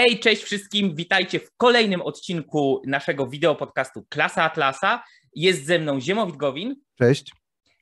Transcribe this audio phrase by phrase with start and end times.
[0.00, 5.04] Hej, cześć wszystkim, witajcie w kolejnym odcinku naszego wideo podcastu Klasa Atlasa.
[5.34, 6.76] Jest ze mną Ziemowit Gowin.
[6.98, 7.32] Cześć.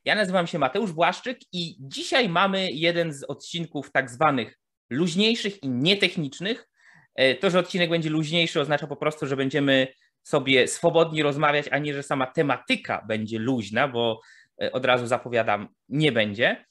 [0.04, 4.58] Ja nazywam się Mateusz Błaszczyk i dzisiaj mamy jeden z odcinków tak zwanych
[4.90, 6.68] luźniejszych i nietechnicznych.
[7.14, 9.88] E, to, że odcinek będzie luźniejszy oznacza po prostu, że będziemy
[10.22, 14.20] sobie swobodnie rozmawiać, a nie, że sama tematyka będzie luźna, bo
[14.62, 16.64] e, od razu zapowiadam, nie będzie.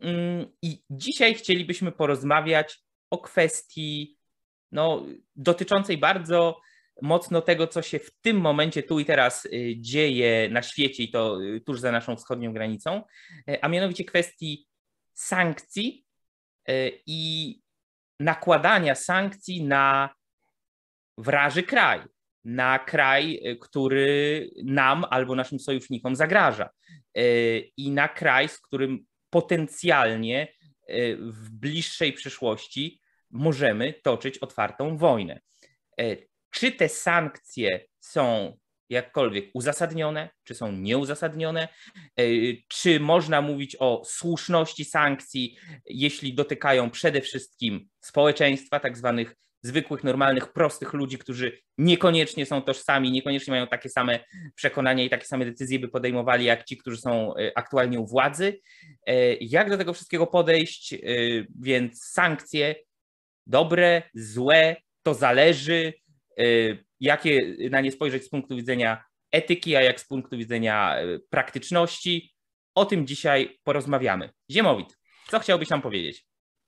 [0.00, 2.78] Mm, I dzisiaj chcielibyśmy porozmawiać
[3.10, 4.16] o kwestii
[4.74, 5.06] no,
[5.36, 6.60] dotyczącej bardzo
[7.02, 11.10] mocno tego, co się w tym momencie, tu i teraz y, dzieje na świecie i
[11.10, 13.02] to y, tuż za naszą wschodnią granicą,
[13.50, 14.66] y, a mianowicie kwestii
[15.14, 16.04] sankcji
[17.06, 17.60] i
[18.20, 20.14] nakładania sankcji na
[21.18, 22.00] wraży kraj,
[22.44, 26.70] na kraj, który nam albo naszym sojusznikom zagraża
[27.76, 30.48] i na kraj, z którym potencjalnie
[31.18, 33.00] w bliższej przyszłości
[33.34, 35.40] możemy toczyć otwartą wojnę.
[36.00, 36.16] E,
[36.50, 38.56] czy te sankcje są
[38.88, 41.68] jakkolwiek uzasadnione, czy są nieuzasadnione,
[42.18, 42.22] e,
[42.68, 50.52] czy można mówić o słuszności sankcji, jeśli dotykają przede wszystkim społeczeństwa, tak zwanych zwykłych, normalnych,
[50.52, 54.20] prostych ludzi, którzy niekoniecznie są tożsami, niekoniecznie mają takie same
[54.54, 58.60] przekonania i takie same decyzje by podejmowali jak ci, którzy są e, aktualnie u władzy.
[59.40, 60.94] Jak do tego wszystkiego podejść?
[61.60, 62.74] Więc sankcje
[63.46, 65.92] dobre, złe, to zależy,
[66.40, 71.20] y, jakie na nie spojrzeć z punktu widzenia etyki, a jak z punktu widzenia y,
[71.30, 72.34] praktyczności.
[72.74, 74.30] O tym dzisiaj porozmawiamy.
[74.50, 76.26] Ziemowit, co chciałbyś nam powiedzieć?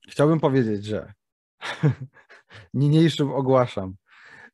[0.08, 1.12] Chciałbym powiedzieć, że
[2.74, 3.94] niniejszym ogłaszam.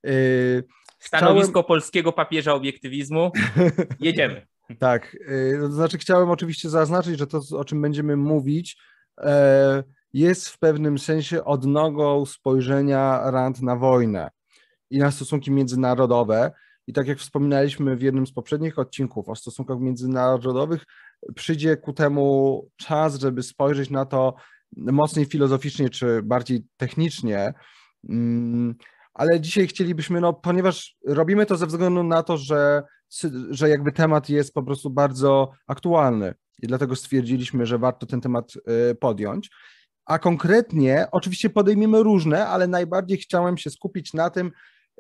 [0.05, 0.65] Yy,
[0.99, 1.67] Stanowisko chciałem...
[1.67, 3.33] polskiego papieża obiektywizmu.
[4.01, 4.47] Jedziemy.
[4.79, 8.77] tak, yy, to znaczy chciałem oczywiście zaznaczyć, że to, o czym będziemy mówić,
[9.21, 9.83] e,
[10.13, 14.31] jest w pewnym sensie odnogą spojrzenia Rand na wojnę
[14.91, 16.53] i na stosunki międzynarodowe.
[16.87, 20.85] I tak jak wspominaliśmy w jednym z poprzednich odcinków o stosunkach międzynarodowych,
[21.35, 24.35] przyjdzie ku temu czas, żeby spojrzeć na to
[24.77, 27.55] mocniej filozoficznie czy bardziej technicznie.
[28.09, 28.75] Mm,
[29.15, 32.83] ale dzisiaj chcielibyśmy, no, ponieważ robimy to ze względu na to, że,
[33.51, 38.53] że jakby temat jest po prostu bardzo aktualny i dlatego stwierdziliśmy, że warto ten temat
[38.91, 39.51] y, podjąć.
[40.05, 44.53] A konkretnie, oczywiście podejmiemy różne, ale najbardziej chciałem się skupić na tym,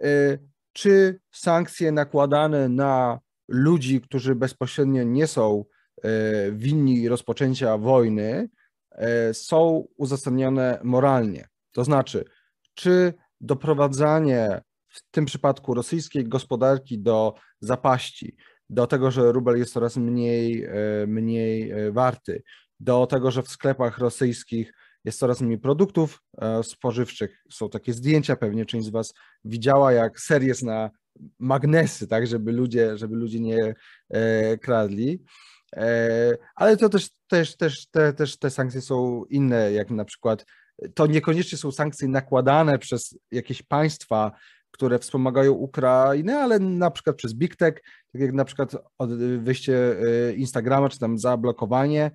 [0.05, 0.39] y,
[0.73, 5.65] czy sankcje nakładane na ludzi, którzy bezpośrednio nie są
[6.05, 6.09] y,
[6.53, 8.49] winni rozpoczęcia wojny,
[9.31, 11.49] y, są uzasadnione moralnie.
[11.73, 12.25] To znaczy,
[12.75, 18.37] czy doprowadzanie w tym przypadku rosyjskiej gospodarki do zapaści,
[18.71, 20.69] do tego, że rubel jest coraz mniej,
[21.07, 22.43] mniej warty,
[22.81, 24.73] do tego, że w sklepach rosyjskich
[25.05, 27.45] jest coraz mniej produktów e, spożywczych.
[27.51, 29.15] Są takie zdjęcia, pewnie część z Was
[29.45, 30.91] widziała, jak ser jest na
[31.39, 33.75] magnesy, tak, żeby ludzie, żeby ludzie nie
[34.11, 35.25] e, kradli.
[35.77, 40.45] E, ale to też, też, też, te, też te sankcje są inne, jak na przykład
[40.95, 44.33] to niekoniecznie są sankcje nakładane przez jakieś państwa,
[44.71, 47.75] które wspomagają Ukrainę, ale na przykład przez Big Tech,
[48.12, 48.73] tak jak na przykład
[49.39, 49.97] wyjście
[50.37, 52.11] Instagrama, czy tam zablokowanie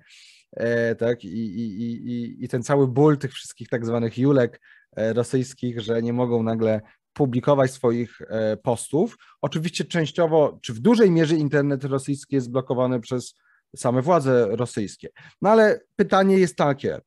[0.98, 4.60] tak, i, i, i, i ten cały ból tych wszystkich tak zwanych julek
[4.96, 6.80] e, rosyjskich, że nie mogą nagle
[7.12, 9.16] publikować swoich e, postów.
[9.42, 13.34] Oczywiście częściowo, czy w dużej mierze internet rosyjski jest blokowany przez
[13.76, 15.08] same władze rosyjskie.
[15.42, 17.00] No ale pytanie jest takie.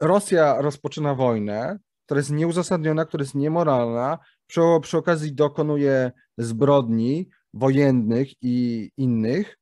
[0.00, 8.28] Rosja rozpoczyna wojnę, która jest nieuzasadniona, która jest niemoralna, przy, przy okazji dokonuje zbrodni wojennych
[8.42, 9.58] i innych.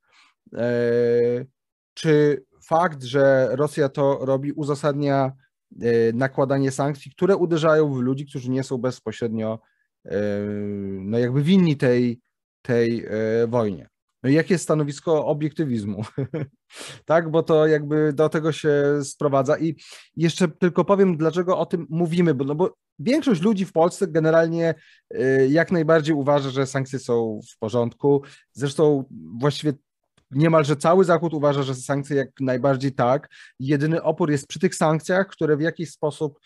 [1.95, 5.33] Czy fakt, że Rosja to robi, uzasadnia
[5.83, 9.61] e, nakładanie sankcji, które uderzają w ludzi, którzy nie są bezpośrednio
[10.05, 10.21] e,
[11.01, 12.21] no jakby winni tej,
[12.63, 13.89] tej e, wojnie.
[14.23, 16.03] No jakie jest stanowisko obiektywizmu?
[17.11, 19.59] tak, bo to jakby do tego się sprowadza.
[19.59, 19.75] I
[20.17, 24.75] jeszcze tylko powiem, dlaczego o tym mówimy, bo, no bo większość ludzi w Polsce generalnie
[25.49, 28.23] jak najbardziej uważa, że sankcje są w porządku.
[28.53, 29.05] Zresztą
[29.41, 29.73] właściwie
[30.31, 33.29] niemalże cały Zachód uważa, że sankcje jak najbardziej tak.
[33.61, 36.41] Jedyny opór jest przy tych sankcjach, które w jakiś sposób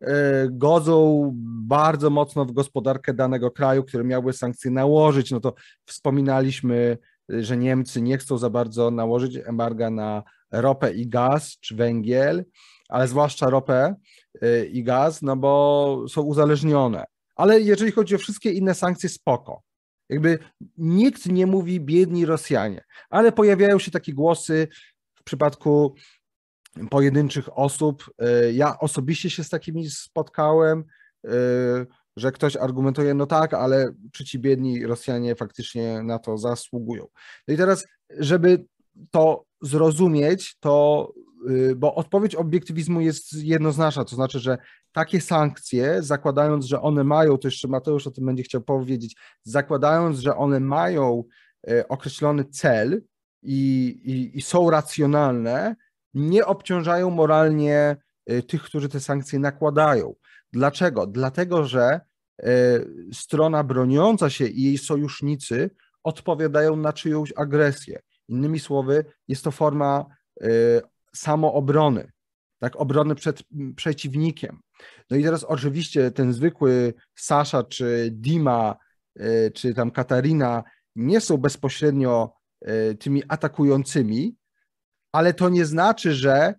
[0.00, 1.30] e, godzą
[1.66, 5.30] bardzo mocno w gospodarkę danego kraju, które miały sankcje nałożyć.
[5.30, 5.54] No to
[5.86, 6.98] wspominaliśmy,
[7.28, 12.44] że Niemcy nie chcą za bardzo nałożyć embarga na ropę i gaz czy węgiel,
[12.88, 13.94] ale zwłaszcza ropę
[14.42, 17.04] e, i gaz, no bo są uzależnione.
[17.36, 19.67] Ale jeżeli chodzi o wszystkie inne sankcje, spoko.
[20.08, 20.38] Jakby
[20.78, 24.68] nikt nie mówi biedni Rosjanie, ale pojawiają się takie głosy
[25.14, 25.94] w przypadku
[26.90, 28.10] pojedynczych osób.
[28.18, 30.84] E, ja osobiście się z takimi spotkałem,
[32.16, 37.06] że ktoś argumentuje, no tak, ale czy ci biedni Rosjanie faktycznie na to zasługują.
[37.48, 37.86] No i teraz,
[38.18, 38.64] żeby
[39.10, 41.08] to zrozumieć, to
[41.50, 44.58] y, bo odpowiedź obiektywizmu jest jednoznaczna, to znaczy, że
[44.98, 50.18] takie sankcje, zakładając, że one mają, to jeszcze Mateusz o tym będzie chciał powiedzieć, zakładając,
[50.18, 51.24] że one mają
[51.70, 53.02] y, określony cel
[53.42, 55.76] i, i, i są racjonalne,
[56.14, 57.96] nie obciążają moralnie
[58.30, 60.14] y, tych, którzy te sankcje nakładają.
[60.52, 61.06] Dlaczego?
[61.06, 62.00] Dlatego, że
[63.12, 65.70] strona broniąca się i jej sojusznicy
[66.02, 67.98] odpowiadają na czyjąś agresję.
[68.28, 70.06] Innymi słowy, jest to forma
[71.14, 72.10] samoobrony,
[72.58, 73.42] tak, obrony przed
[73.76, 74.60] przeciwnikiem.
[75.10, 78.76] No i teraz oczywiście ten zwykły Sasza, czy Dima,
[79.20, 80.62] y, czy tam Katarina
[80.96, 82.32] nie są bezpośrednio
[82.68, 84.36] y, tymi atakującymi,
[85.12, 86.54] ale to nie znaczy, że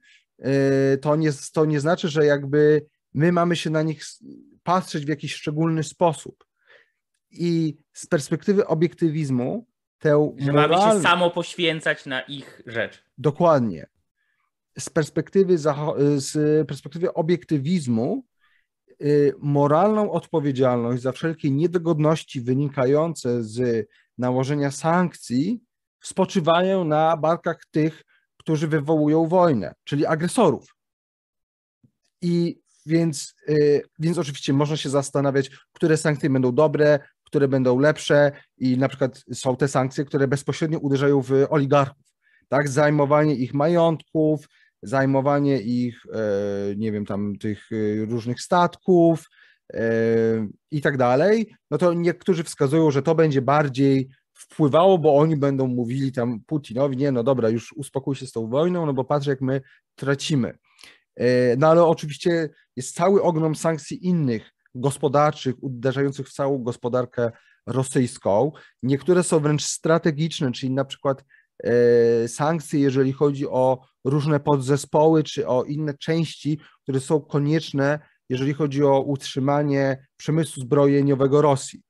[1.02, 4.04] to nie, to nie znaczy, że jakby my mamy się na nich
[4.64, 6.46] patrzeć w jakiś szczególny sposób.
[7.32, 9.68] I z perspektywy obiektywizmu
[10.00, 13.04] tę Że mamy się samo poświęcać na ich rzecz.
[13.18, 13.88] Dokładnie.
[14.80, 15.58] Z perspektywy,
[16.16, 18.24] z perspektywy obiektywizmu
[19.02, 23.88] y, moralną odpowiedzialność za wszelkie niedogodności wynikające z
[24.18, 25.62] nałożenia sankcji
[26.02, 28.04] spoczywają na barkach tych,
[28.38, 30.76] którzy wywołują wojnę, czyli agresorów.
[32.22, 38.32] I więc, y, więc oczywiście można się zastanawiać, które sankcje będą dobre, które będą lepsze
[38.58, 42.04] i na przykład są te sankcje, które bezpośrednio uderzają w oligarchów,
[42.48, 44.48] tak, zajmowanie ich majątków,
[44.82, 49.30] zajmowanie ich, e, nie wiem, tam tych e, różnych statków
[49.74, 49.82] e,
[50.72, 55.68] i tak dalej, no to niektórzy wskazują, że to będzie bardziej wpływało, bo oni będą
[55.68, 59.28] mówili tam Putinowi, nie, no dobra, już uspokój się z tą wojną, no bo patrz
[59.28, 59.62] jak my
[59.96, 60.58] tracimy.
[61.58, 67.32] No ale oczywiście jest cały ogrom sankcji innych, gospodarczych, uderzających w całą gospodarkę
[67.68, 68.52] rosyjską.
[68.84, 71.24] Niektóre są wręcz strategiczne, czyli na przykład
[72.28, 78.84] sankcje, jeżeli chodzi o różne podzespoły czy o inne części, które są konieczne, jeżeli chodzi
[78.84, 81.82] o utrzymanie przemysłu zbrojeniowego Rosji.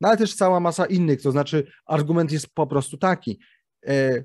[0.00, 3.40] No ale też cała masa innych, to znaczy argument jest po prostu taki.
[3.86, 4.24] E,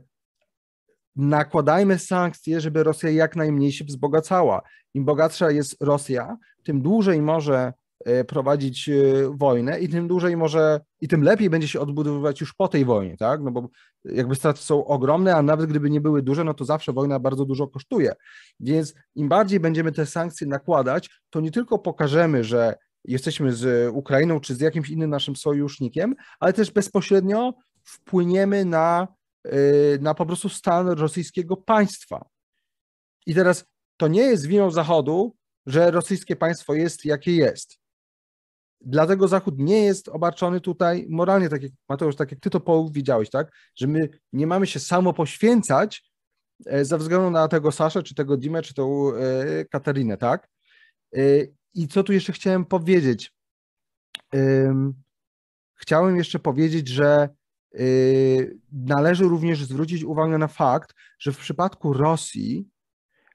[1.16, 4.62] nakładajmy sankcje, żeby Rosja jak najmniej się wzbogacała.
[4.94, 7.85] Im bogatsza jest Rosja, tym dłużej może E,
[8.28, 8.94] prowadzić e,
[9.38, 13.18] wojnę i tym dłużej może, i tym lepiej będzie się odbudowywać już po tej wojnie,
[13.18, 13.42] tak?
[13.42, 13.70] No bo
[14.06, 17.46] jakby straty są ogromne, a nawet gdyby nie były duże, no to zawsze wojna bardzo
[17.46, 18.14] dużo kosztuje.
[18.60, 24.40] Więc im bardziej będziemy te sankcje nakładać, to nie tylko pokażemy, że jesteśmy z Ukrainą
[24.40, 27.54] czy z jakimś innym naszym sojusznikiem, ale też bezpośrednio
[27.84, 29.08] wpłyniemy na,
[29.46, 29.58] e,
[30.00, 32.26] na po prostu stan rosyjskiego państwa.
[33.26, 33.66] I teraz
[33.98, 37.85] to nie jest winą Zachodu, że rosyjskie państwo jest jakie jest.
[38.86, 43.30] Dlatego Zachód nie jest obarczony tutaj moralnie, tak jak Mateusz, tak jak ty to powiedziałeś,
[43.30, 43.52] tak?
[43.76, 46.12] Że my nie mamy się samo poświęcać
[46.66, 50.50] e, ze względu na tego Saszę, czy tego Dimę, czy tą e, Katarinę, tak?
[51.16, 51.20] E,
[51.74, 53.36] I co tu jeszcze chciałem powiedzieć?
[55.76, 57.30] Chciałem jeszcze powiedzieć, że
[58.72, 62.70] należy również zwrócić uwagę na fakt, że w przypadku Rosji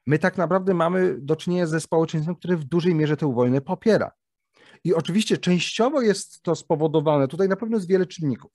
[0.07, 4.13] my tak naprawdę mamy do czynienia ze społeczeństwem, które w dużej mierze tę wojnę popiera.
[4.85, 8.53] I oczywiście częściowo jest to spowodowane, tutaj na pewno jest wiele czynników.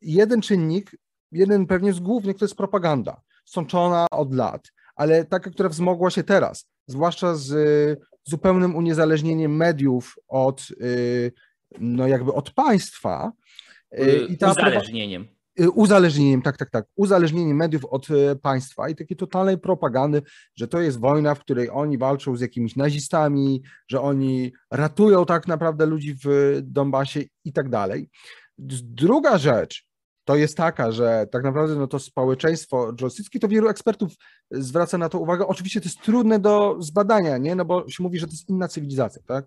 [0.00, 0.90] Jeden czynnik,
[1.32, 6.22] jeden pewnie z głównych, to jest propaganda, sączona od lat, ale taka, która wzmogła się
[6.22, 7.50] teraz, zwłaszcza z
[8.24, 11.32] zupełnym uniezależnieniem mediów od, y,
[11.78, 13.32] no jakby od państwa.
[13.98, 15.37] Y, I ta uzależnieniem.
[15.60, 20.22] Y, uzależnieniem, tak, tak, tak, uzależnieniem mediów od y, państwa i takiej totalnej propagandy,
[20.56, 25.48] że to jest wojna, w której oni walczą z jakimiś nazistami, że oni ratują tak
[25.48, 28.10] naprawdę ludzi w Donbasie i tak dalej.
[28.58, 29.88] Druga rzecz
[30.24, 34.12] to jest taka, że tak naprawdę no to społeczeństwo rosyjskie, to wielu ekspertów
[34.50, 35.46] zwraca na to uwagę.
[35.46, 37.54] Oczywiście to jest trudne do zbadania, nie?
[37.54, 39.46] No bo się mówi, że to jest inna cywilizacja, tak?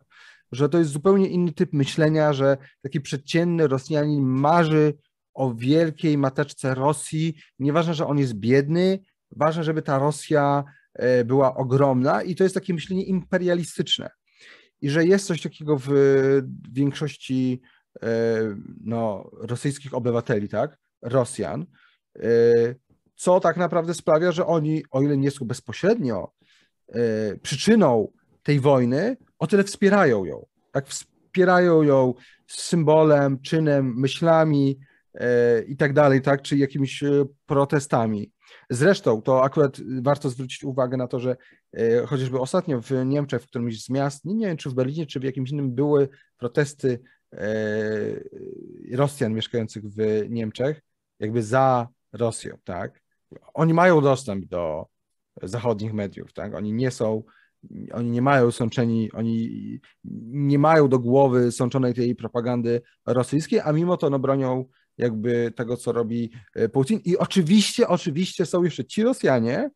[0.52, 4.94] Że to jest zupełnie inny typ myślenia, że taki przeciętny Rosjanin marzy
[5.34, 7.36] o wielkiej mateczce Rosji.
[7.60, 9.00] Nieważne, że on jest biedny,
[9.32, 14.10] ważne, żeby ta Rosja e, była ogromna i to jest takie myślenie imperialistyczne.
[14.82, 15.92] I że jest coś takiego w
[16.72, 17.62] większości
[18.04, 18.08] e,
[18.84, 21.66] no, rosyjskich obywateli, tak, Rosjan,
[22.20, 22.30] e,
[23.16, 26.32] co tak naprawdę sprawia, że oni, o ile nie są bezpośrednio
[27.42, 28.12] przyczyną
[28.44, 30.46] tej wojny, o tyle wspierają ją.
[30.72, 32.14] Tak, wspierają ją
[32.48, 34.80] symbolem, czynem, myślami,
[35.68, 38.32] i tak dalej, tak, czy jakimiś e, protestami.
[38.70, 41.38] Zresztą to akurat warto zwrócić uwagę na to, że
[41.74, 45.20] e, chociażby ostatnio w Niemczech, w którymś z miast, nie, wiem czy w Berlinie, czy
[45.20, 47.00] w jakimś innym, były protesty
[47.34, 47.48] e,
[48.92, 50.82] Rosjan mieszkających w Niemczech,
[51.20, 53.02] jakby za Rosją, tak?
[53.54, 54.86] Oni mają dostęp do
[55.44, 56.56] zachodnich mediów, tak?
[56.56, 57.24] Oni nie są,
[57.92, 59.80] oni nie mają sączeni, oni
[60.34, 64.66] nie mają do głowy sączonej tej propagandy rosyjskiej, a mimo to no, bronią
[65.02, 67.00] jakby tego, co robi e, Putin.
[67.06, 69.70] I oczywiście, oczywiście są jeszcze ci Rosjanie,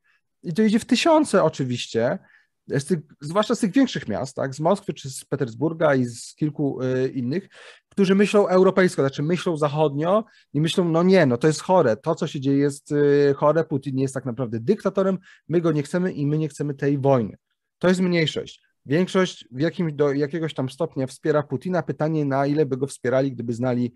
[0.44, 2.20] i to idzie w tysiące oczywiście,
[2.68, 6.36] z tych, zwłaszcza z tych większych miast, tak, z Moskwy czy z Petersburga i z
[6.36, 7.50] kilku y, innych,
[7.90, 12.16] którzy myślą europejsko, znaczy myślą zachodnio i myślą, no nie, no to jest chore, to
[12.16, 15.18] co się dzieje jest y, chore, Putin jest tak naprawdę dyktatorem,
[15.48, 17.38] my go nie chcemy i my nie chcemy tej wojny.
[17.80, 18.66] To jest mniejszość.
[18.86, 21.84] Większość w jakimś, do jakiegoś tam stopnia wspiera Putina.
[21.84, 23.94] Pytanie, na ile by go wspierali, gdyby znali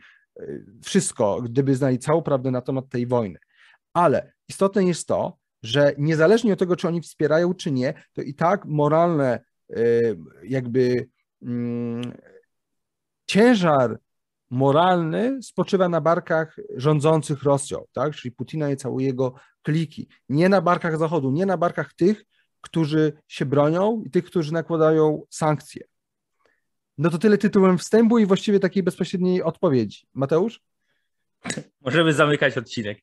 [0.83, 3.39] wszystko, gdyby znali całą prawdę na temat tej wojny.
[3.93, 8.33] Ale istotne jest to, że niezależnie od tego, czy oni wspierają, czy nie, to i
[8.33, 9.39] tak moralne
[9.77, 11.09] y, jakby
[11.41, 12.13] mm,
[13.27, 13.99] ciężar
[14.49, 18.15] moralny spoczywa na barkach rządzących Rosją, tak?
[18.15, 20.07] czyli Putina i całej jego kliki.
[20.29, 22.25] Nie na barkach Zachodu, nie na barkach tych,
[22.61, 25.83] którzy się bronią i tych, którzy nakładają sankcje.
[26.99, 30.07] No to tyle tytułem wstępu i właściwie takiej bezpośredniej odpowiedzi.
[30.13, 30.61] Mateusz?
[31.81, 32.99] Możemy zamykać odcinek.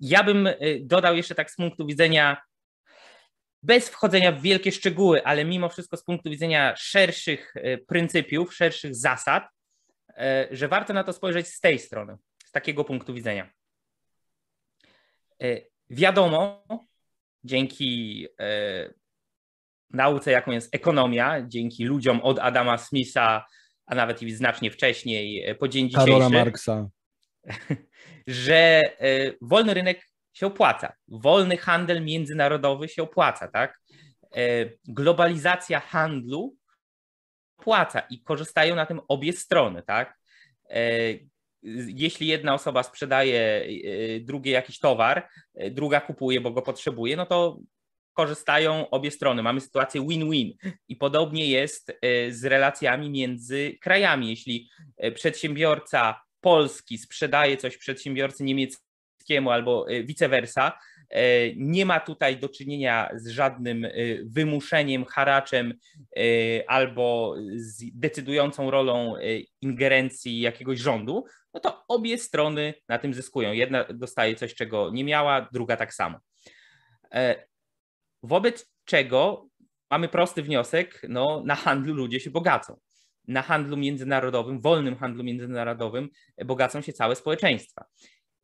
[0.00, 2.42] Ja bym y, dodał jeszcze tak z punktu widzenia,
[3.62, 8.94] bez wchodzenia w wielkie szczegóły, ale mimo wszystko z punktu widzenia szerszych y, pryncypiów, szerszych
[8.94, 9.44] zasad,
[10.10, 10.14] y,
[10.50, 13.50] że warto na to spojrzeć z tej strony, z takiego punktu widzenia.
[15.90, 16.64] Wiadomo,
[17.44, 18.26] dzięki
[19.94, 23.46] nauce, jaką jest ekonomia, dzięki ludziom od Adama Smitha,
[23.86, 26.10] a nawet i znacznie wcześniej, po dzień dzisiejszy.
[26.10, 26.88] Karola Marksa.
[28.26, 33.80] że e, wolny rynek się opłaca, wolny handel międzynarodowy się opłaca, tak?
[34.36, 36.56] E, globalizacja handlu
[37.58, 40.18] opłaca i korzystają na tym obie strony, tak?
[40.70, 40.80] E,
[41.86, 43.66] jeśli jedna osoba sprzedaje
[44.20, 45.28] drugiej jakiś towar,
[45.70, 47.58] druga kupuje, bo go potrzebuje, no to
[48.14, 49.42] korzystają obie strony.
[49.42, 50.52] Mamy sytuację win-win.
[50.88, 51.92] I podobnie jest
[52.30, 54.30] z relacjami między krajami.
[54.30, 54.70] Jeśli
[55.14, 60.78] przedsiębiorca polski sprzedaje coś przedsiębiorcy niemieckiemu albo e, vice versa,
[61.10, 63.90] e, nie ma tutaj do czynienia z żadnym e,
[64.24, 65.74] wymuszeniem, haraczem
[66.66, 69.14] albo z decydującą rolą
[69.60, 73.52] ingerencji jakiegoś rządu, no to obie strony na tym zyskują.
[73.52, 76.18] Jedna dostaje coś, czego nie miała, druga tak samo.
[78.24, 79.48] Wobec czego
[79.90, 82.80] mamy prosty wniosek, no na handlu ludzie się bogacą
[83.28, 86.08] na handlu międzynarodowym, wolnym handlu międzynarodowym
[86.44, 87.84] bogacą się całe społeczeństwa.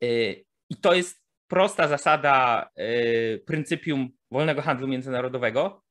[0.03, 5.83] Y, I to jest prosta zasada y, pryncypium wolnego handlu międzynarodowego.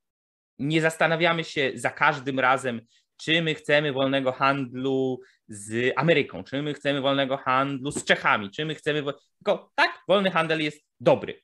[0.59, 2.81] Nie zastanawiamy się za każdym razem,
[3.17, 8.65] czy my chcemy wolnego handlu z Ameryką, czy my chcemy wolnego handlu z Czechami, czy
[8.65, 9.03] my chcemy.
[9.45, 11.43] Tylko tak, wolny handel jest dobry.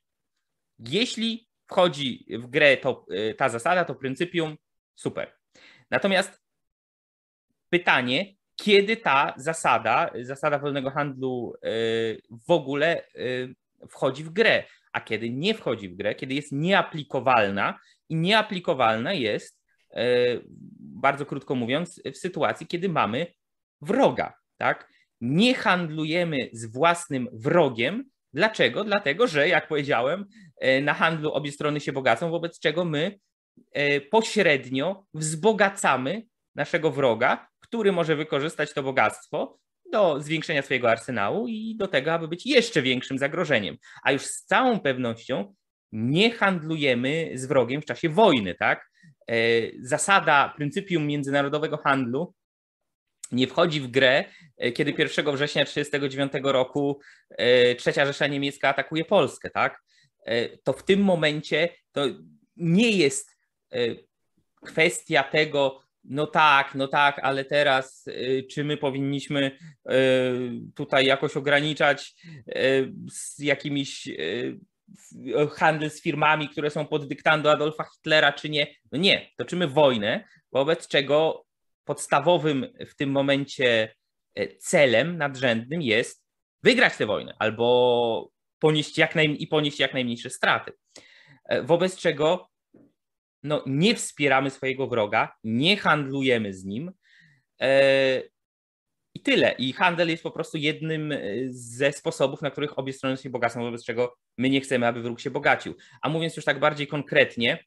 [0.79, 4.56] Jeśli wchodzi w grę to, y, ta zasada, to pryncypium,
[4.94, 5.32] super.
[5.90, 6.40] Natomiast
[7.70, 11.68] pytanie, kiedy ta zasada, zasada wolnego handlu e,
[12.46, 13.08] w ogóle e,
[13.88, 19.62] wchodzi w grę, a kiedy nie wchodzi w grę, kiedy jest nieaplikowalna i nieaplikowalna jest,
[20.78, 23.26] bardzo krótko mówiąc, w sytuacji, kiedy mamy
[23.80, 24.88] wroga, tak?
[25.20, 28.11] Nie handlujemy z własnym wrogiem.
[28.37, 28.85] Dlaczego?
[28.85, 30.25] Dlatego, że jak powiedziałem,
[30.83, 33.19] na handlu obie strony się bogacą, wobec czego my
[34.11, 36.23] pośrednio wzbogacamy
[36.55, 39.59] naszego wroga, który może wykorzystać to bogactwo
[39.93, 43.76] do zwiększenia swojego arsenału i do tego, aby być jeszcze większym zagrożeniem.
[44.02, 45.55] A już z całą pewnością
[45.93, 48.90] nie handlujemy z wrogiem w czasie wojny, tak?
[49.31, 49.37] E,
[49.81, 52.35] zasada, pryncypium międzynarodowego handlu
[53.33, 54.25] nie wchodzi w grę,
[54.56, 59.87] e, kiedy 1 września 1939 roku e, trzecia Rzesza Niemiecka atakuje Polskę, tak?
[60.64, 62.06] To w tym momencie to
[62.56, 63.37] nie jest
[64.64, 68.04] kwestia tego, no tak, no tak, ale teraz
[68.50, 69.59] czy my powinniśmy
[70.75, 72.14] tutaj jakoś ograniczać
[73.11, 74.09] z jakimiś
[75.50, 78.66] handel z firmami, które są pod dyktando Adolfa Hitlera, czy nie?
[78.92, 81.46] No nie, toczymy wojnę, wobec czego
[81.87, 83.95] podstawowym w tym momencie
[84.59, 86.26] celem nadrzędnym jest
[86.62, 90.73] wygrać tę wojnę albo ponieść jak i ponieść jak najmniejsze straty.
[91.62, 92.49] Wobec czego
[93.43, 96.93] no, nie wspieramy swojego wroga, nie handlujemy z nim.
[97.61, 98.23] E,
[99.14, 99.55] I tyle.
[99.59, 101.14] I handel jest po prostu jednym
[101.49, 105.21] ze sposobów, na których obie strony się bogacą, wobec czego my nie chcemy, aby wróg
[105.21, 105.75] się bogacił.
[106.02, 107.64] A mówiąc już tak bardziej konkretnie,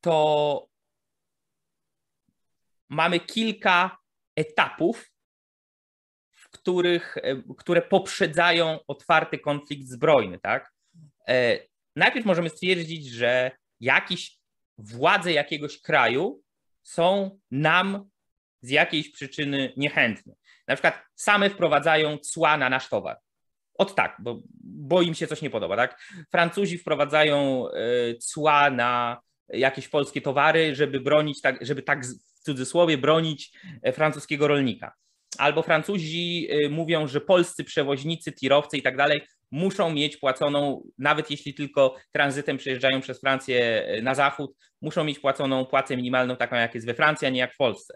[0.00, 0.66] to
[2.90, 3.98] mamy kilka
[4.36, 5.12] etapów,
[6.30, 7.16] w których,
[7.58, 10.38] które poprzedzają otwarty konflikt zbrojny.
[10.38, 10.72] Tak?
[11.96, 14.38] Najpierw możemy stwierdzić, że jakiś
[14.78, 16.42] władze jakiegoś kraju
[16.82, 18.10] są nam
[18.60, 20.34] z jakiejś przyczyny niechętne.
[20.68, 23.18] Na przykład same wprowadzają cła na nasz towar.
[23.74, 25.76] Od tak, bo, bo im się coś nie podoba.
[25.76, 26.00] Tak?
[26.30, 32.04] Francuzi wprowadzają e, cła na jakieś polskie towary, żeby bronić, tak, żeby tak
[32.40, 34.94] w cudzysłowie bronić e, francuskiego rolnika.
[35.38, 39.20] Albo Francuzi e, mówią, że polscy przewoźnicy, tirowcy i tak dalej
[39.50, 45.66] muszą mieć płaconą, nawet jeśli tylko tranzytem przejeżdżają przez Francję na zachód, muszą mieć płaconą
[45.66, 47.94] płacę minimalną taką, jak jest we Francji, a nie jak w Polsce.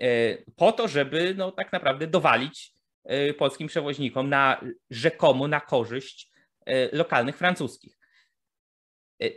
[0.00, 2.72] E, po to, żeby no, tak naprawdę dowalić
[3.04, 6.30] e, polskim przewoźnikom na rzekomo na korzyść
[6.66, 7.98] e, lokalnych francuskich.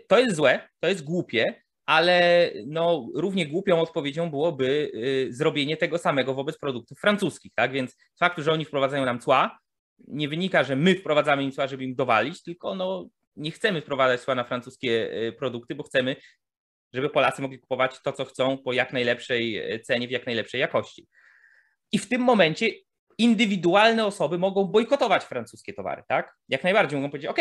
[0.07, 4.91] To jest złe, to jest głupie, ale no, równie głupią odpowiedzią byłoby
[5.29, 7.51] zrobienie tego samego wobec produktów francuskich.
[7.55, 7.71] Tak?
[7.71, 9.59] Więc z faktu, że oni wprowadzają nam cła,
[10.07, 14.21] nie wynika, że my wprowadzamy im cła, żeby im dowalić, tylko no, nie chcemy wprowadzać
[14.21, 16.15] cła na francuskie produkty, bo chcemy
[16.93, 20.61] żeby Polacy mogli kupować to, co chcą po jak najlepszej e, cenie, w jak najlepszej
[20.61, 21.07] jakości.
[21.91, 22.69] I w tym momencie
[23.17, 26.35] indywidualne osoby mogą bojkotować francuskie towary, tak?
[26.49, 27.39] Jak najbardziej mogą powiedzieć, OK,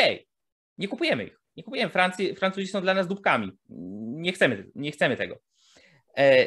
[0.81, 5.17] nie kupujemy ich, nie kupujemy, Francji, Francuzi są dla nas dupkami, nie chcemy, nie chcemy
[5.17, 5.39] tego.
[6.17, 6.47] E,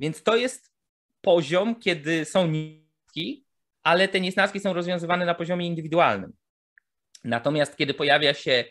[0.00, 0.72] więc to jest
[1.20, 3.46] poziom, kiedy są niski,
[3.82, 6.32] ale te niesnaski są rozwiązywane na poziomie indywidualnym.
[7.24, 8.64] Natomiast kiedy pojawia się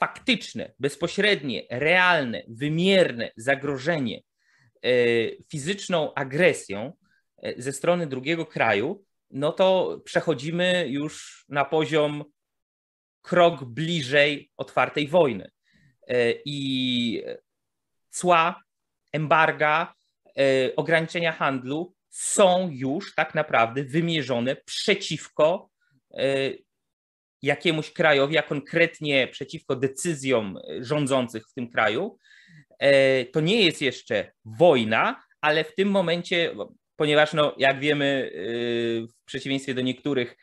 [0.00, 4.20] faktyczne, bezpośrednie, realne, wymierne zagrożenie
[4.82, 4.90] e,
[5.50, 6.92] fizyczną agresją
[7.42, 12.24] e, ze strony drugiego kraju, no to przechodzimy już na poziom
[13.22, 15.50] krok bliżej otwartej wojny.
[16.08, 17.22] E, I
[18.10, 18.62] cła,
[19.12, 19.94] embarga,
[20.76, 25.70] ograniczenia handlu są już tak naprawdę wymierzone przeciwko
[27.42, 32.18] jakiemuś krajowi, a konkretnie przeciwko decyzjom rządzących w tym kraju.
[32.78, 36.54] E, to nie jest jeszcze wojna, ale w tym momencie,
[36.96, 38.40] ponieważ no, jak wiemy, e,
[39.06, 40.36] w przeciwieństwie do niektórych, e,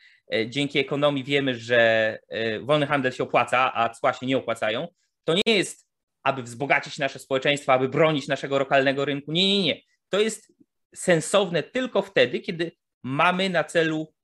[0.46, 2.18] dzięki ekonomii wiemy, że
[2.62, 4.88] wolny handel się opłaca, a cła się nie opłacają,
[5.24, 5.86] to nie jest,
[6.22, 9.32] aby wzbogacić nasze społeczeństwo, aby bronić naszego lokalnego rynku.
[9.32, 9.80] Nie, nie, nie.
[10.08, 10.52] To jest
[10.94, 14.14] sensowne tylko wtedy, kiedy mamy na celu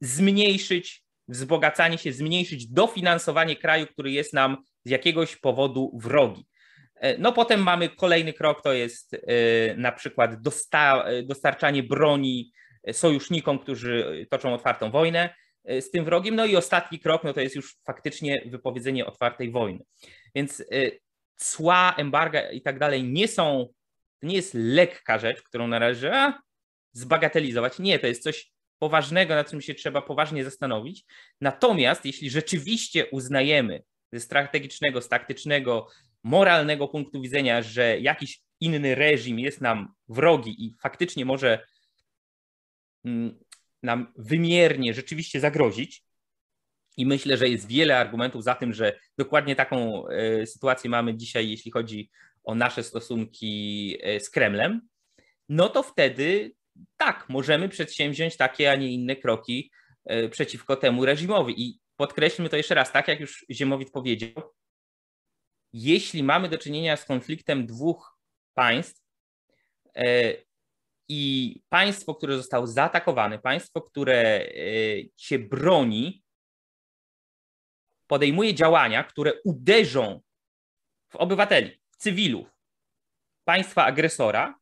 [0.00, 6.46] zmniejszyć wzbogacanie się, zmniejszyć dofinansowanie kraju, który jest nam z jakiegoś powodu wrogi.
[6.94, 9.18] E, no potem mamy kolejny krok, to jest e,
[9.76, 10.42] na przykład
[11.24, 12.52] dostarczanie broni
[12.92, 16.36] sojusznikom, którzy toczą otwartą wojnę e, z tym wrogiem.
[16.36, 19.84] No i ostatni krok, no to jest już faktycznie wypowiedzenie otwartej wojny.
[20.34, 20.64] Więc
[21.36, 23.68] cła, embarga i tak dalej nie są,
[24.20, 26.42] to nie jest lekka rzecz, którą należy a,
[26.92, 27.78] zbagatelizować.
[27.78, 31.04] Nie, to jest coś poważnego, nad czym się trzeba poważnie zastanowić.
[31.40, 35.88] Natomiast jeśli rzeczywiście uznajemy ze strategicznego, z taktycznego,
[36.22, 41.66] moralnego punktu widzenia, że jakiś inny reżim jest nam wrogi i faktycznie może
[43.82, 46.04] nam wymiernie rzeczywiście zagrozić,
[46.96, 51.50] i myślę, że jest wiele argumentów za tym, że dokładnie taką e, sytuację mamy dzisiaj,
[51.50, 52.10] jeśli chodzi
[52.44, 54.80] o nasze stosunki e, z Kremlem,
[55.48, 56.52] no to wtedy
[56.96, 59.70] tak, możemy przedsięwziąć takie, a nie inne kroki
[60.04, 61.62] e, przeciwko temu reżimowi.
[61.62, 64.30] I podkreślmy to jeszcze raz, tak jak już Ziemowit powiedział,
[65.72, 68.18] jeśli mamy do czynienia z konfliktem dwóch
[68.54, 69.02] państw
[71.14, 74.48] i państwo, które zostało zaatakowane, państwo, które e,
[75.16, 76.22] się broni,
[78.06, 80.20] podejmuje działania, które uderzą
[81.08, 82.48] w obywateli, w cywilów
[83.44, 84.58] państwa agresora,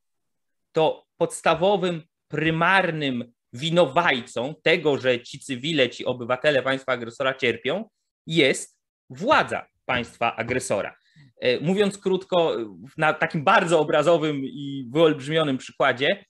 [0.73, 7.89] to podstawowym, prymarnym winowajcą tego, że ci cywile, ci obywatele państwa agresora cierpią,
[8.27, 8.79] jest
[9.11, 10.97] władza państwa agresora.
[11.41, 12.57] E, mówiąc krótko,
[12.97, 16.25] na takim bardzo obrazowym i wyolbrzymionym przykładzie,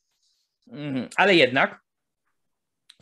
[1.16, 1.80] ale jednak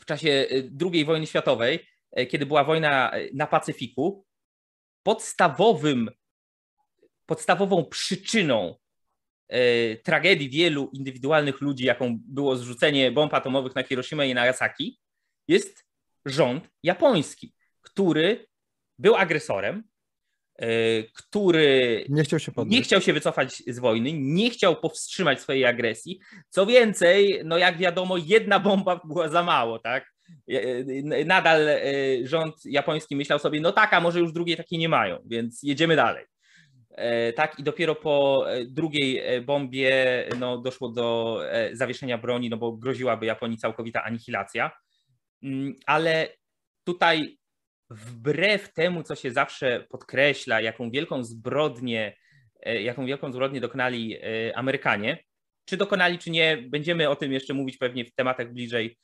[0.01, 0.47] w czasie e,
[0.93, 4.27] II wojny światowej, e, kiedy była wojna na Pacyfiku,
[5.03, 6.11] podstawowym,
[7.27, 8.75] podstawową przyczyną
[10.03, 15.01] tragedii wielu indywidualnych ludzi, jaką było zrzucenie bomb atomowych na Hiroshima i Nagasaki,
[15.49, 15.85] jest
[16.25, 18.47] rząd japoński, który
[18.99, 19.88] był agresorem,
[21.15, 26.21] który nie chciał, się nie chciał się wycofać z wojny, nie chciał powstrzymać swojej agresji.
[26.49, 30.13] Co więcej, no jak wiadomo, jedna bomba była za mało, tak?
[31.27, 31.69] Nadal
[32.25, 35.97] rząd japoński myślał sobie, no tak, a może już drugiej takiej nie mają, więc jedziemy
[35.97, 36.25] dalej.
[36.99, 39.87] E, tak, i dopiero po e, drugiej e, bombie
[40.39, 41.41] no, doszło do
[41.73, 44.71] zawieszenia broni, no bo groziłaby Japonii całkowita anihilacja.
[45.43, 46.29] Mm, ale
[46.85, 47.38] tutaj
[47.91, 52.17] wbrew temu, co się zawsze podkreśla, jaką wielką zbrodnię,
[52.67, 54.19] jaką wielką zbrodnię dokonali
[54.55, 55.19] Amerykanie,
[55.65, 58.99] czy dokonali, czy nie, będziemy o tym jeszcze mówić pewnie w tematach bliżej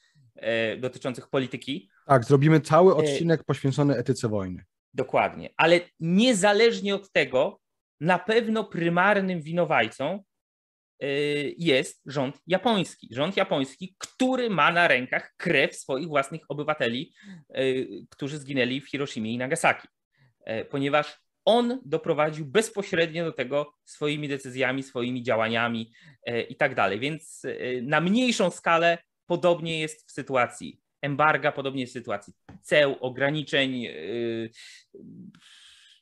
[0.79, 1.89] dotyczących polityki.
[2.07, 4.65] Tak, zrobimy cały odcinek poświęcony etyce wojny.
[4.95, 7.61] Dokładnie, ale niezależnie od tego,
[8.01, 10.25] na pewno prymarnym winowajcą
[11.59, 13.09] jest rząd japoński.
[13.11, 17.13] Rząd japoński, który ma na rękach krew swoich własnych obywateli,
[17.59, 19.89] y, którzy zginęli w Hiroshimie i Nagasaki.
[20.49, 25.93] Y, ponieważ on doprowadził bezpośrednio do tego swoimi decyzjami, swoimi działaniami
[26.49, 27.01] i tak dalej.
[27.01, 27.43] Więc
[27.83, 33.87] na mniejszą skalę podobnie jest w sytuacji embarga, podobnie jest w sytuacji ceł, ograniczeń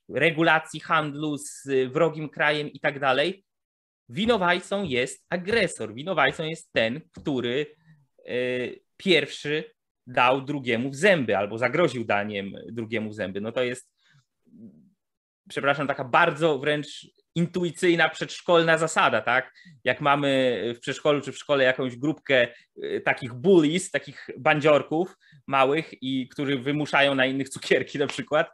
[0.09, 3.45] regulacji handlu z wrogim krajem i tak dalej,
[4.13, 5.95] winowajcą jest agresor.
[5.95, 7.67] Winowajcą jest ten, który
[8.27, 8.35] e,
[8.97, 9.65] pierwszy
[10.07, 13.41] dał drugiemu w zęby albo zagroził daniem drugiemu w zęby.
[13.41, 13.91] No to jest,
[15.49, 19.53] przepraszam, taka bardzo wręcz intuicyjna przedszkolna zasada, tak?
[19.85, 22.49] Jak mamy w przedszkolu czy w szkole jakąś grupkę
[22.83, 28.51] e, takich bullies, takich bandziorków małych i którzy wymuszają na innych cukierki na przykład,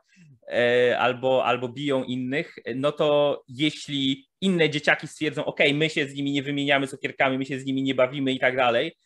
[0.98, 6.32] albo, albo biją innych, no to jeśli inne dzieciaki stwierdzą, ok, my się z nimi
[6.32, 8.96] nie wymieniamy cukierkami, my się z nimi nie bawimy i tak dalej,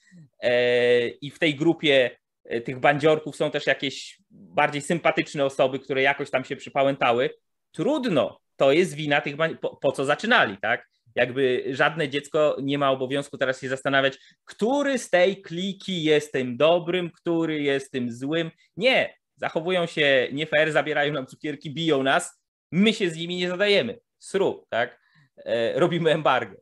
[0.43, 2.11] e, i w tej grupie
[2.45, 7.31] e, tych bandziorków są też jakieś bardziej sympatyczne osoby, które jakoś tam się przypałętały,
[7.73, 10.89] trudno, to jest wina tych, po, po co zaczynali, tak?
[11.15, 16.57] Jakby żadne dziecko nie ma obowiązku teraz się zastanawiać, który z tej kliki jest tym
[16.57, 18.51] dobrym, który jest tym złym.
[18.77, 23.49] Nie, zachowują się nie fair, zabierają nam cukierki, biją nas, my się z nimi nie
[23.49, 23.99] zadajemy.
[24.19, 25.01] Sru, tak?
[25.37, 26.57] E, robimy embargo.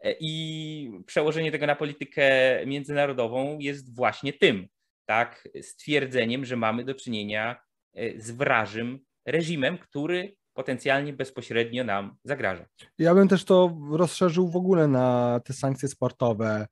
[0.00, 2.22] E, I przełożenie tego na politykę
[2.66, 4.68] międzynarodową jest właśnie tym,
[5.06, 5.48] tak?
[5.62, 7.56] Stwierdzeniem, że mamy do czynienia
[7.94, 12.66] e, z wrażym reżimem, który potencjalnie bezpośrednio nam zagraża.
[12.98, 16.66] Ja bym też to rozszerzył w ogóle na te sankcje sportowe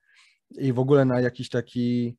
[0.51, 2.17] i w ogóle na jakiś taki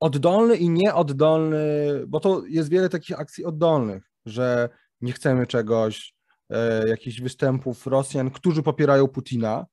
[0.00, 1.58] oddolny i nieoddolny,
[2.06, 4.68] bo to jest wiele takich akcji oddolnych, że
[5.00, 6.14] nie chcemy czegoś,
[6.50, 9.66] e, jakichś występów Rosjan, którzy popierają Putina,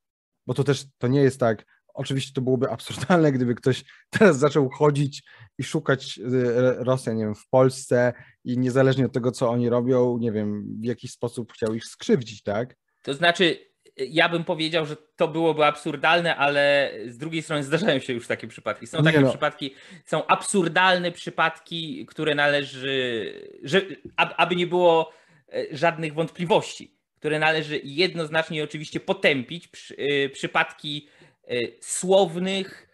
[0.48, 4.70] bo to też to nie jest tak, oczywiście to byłoby absurdalne, gdyby ktoś teraz zaczął
[4.70, 5.24] chodzić
[5.58, 10.18] i szukać e, Rosjan, nie wiem, w Polsce i niezależnie od tego, co oni robią,
[10.18, 12.76] nie wiem, w jakiś sposób chciał ich skrzywdzić, tak?
[13.04, 13.58] To znaczy,
[13.98, 18.48] ja bym powiedział, że to byłoby absurdalne, ale z drugiej strony zdarzają się już takie
[18.48, 18.88] przypadki.
[18.88, 19.30] Są takie no.
[19.30, 23.82] przypadki, są absurdalne przypadki, które należy, że,
[24.16, 25.12] aby nie było
[25.54, 29.68] e, żadnych wątpliwości, które należy jednoznacznie oczywiście potępić.
[29.68, 31.08] Przy, e, przypadki
[31.48, 32.86] e, słownych,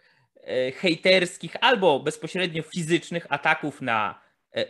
[0.76, 4.20] hejterskich albo bezpośrednio fizycznych ataków na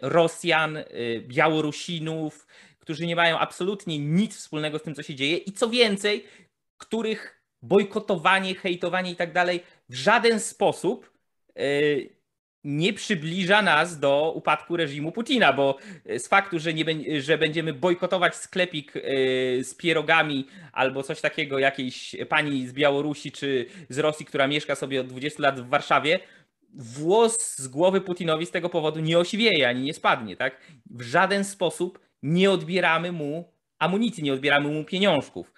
[0.02, 0.78] Rosjan,
[1.20, 2.46] Białorusinów,
[2.82, 6.24] którzy nie mają absolutnie nic wspólnego z tym, co się dzieje i co więcej,
[6.78, 11.12] których bojkotowanie, hejtowanie i tak dalej w żaden sposób
[11.56, 11.62] e,
[12.64, 15.78] nie przybliża nas do upadku reżimu Putina, bo
[16.18, 16.84] z faktu, że, nie,
[17.20, 19.00] że będziemy bojkotować sklepik e,
[19.64, 25.00] z pierogami albo coś takiego jakiejś pani z Białorusi czy z Rosji, która mieszka sobie
[25.00, 26.20] od 20 lat w Warszawie,
[26.74, 30.36] włos z głowy Putinowi z tego powodu nie osiwieje ani nie spadnie.
[30.36, 30.60] Tak?
[30.90, 35.52] W żaden sposób nie odbieramy mu amunicji, nie odbieramy mu pieniążków.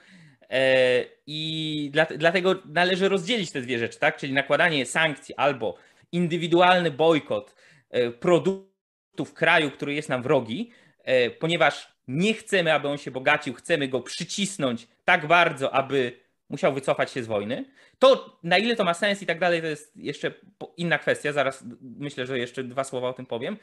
[0.50, 4.16] E, I dlatego należy rozdzielić te dwie rzeczy, tak?
[4.16, 5.76] Czyli nakładanie sankcji albo
[6.12, 7.54] indywidualny bojkot
[7.90, 10.70] e, produktów kraju, który jest nam wrogi,
[11.04, 16.74] e, ponieważ nie chcemy, aby on się bogacił, chcemy go przycisnąć tak bardzo, aby musiał
[16.74, 17.64] wycofać się z wojny.
[17.98, 20.34] To na ile to ma sens i tak dalej, to jest jeszcze
[20.76, 21.32] inna kwestia.
[21.32, 23.56] Zaraz myślę, że jeszcze dwa słowa o tym powiem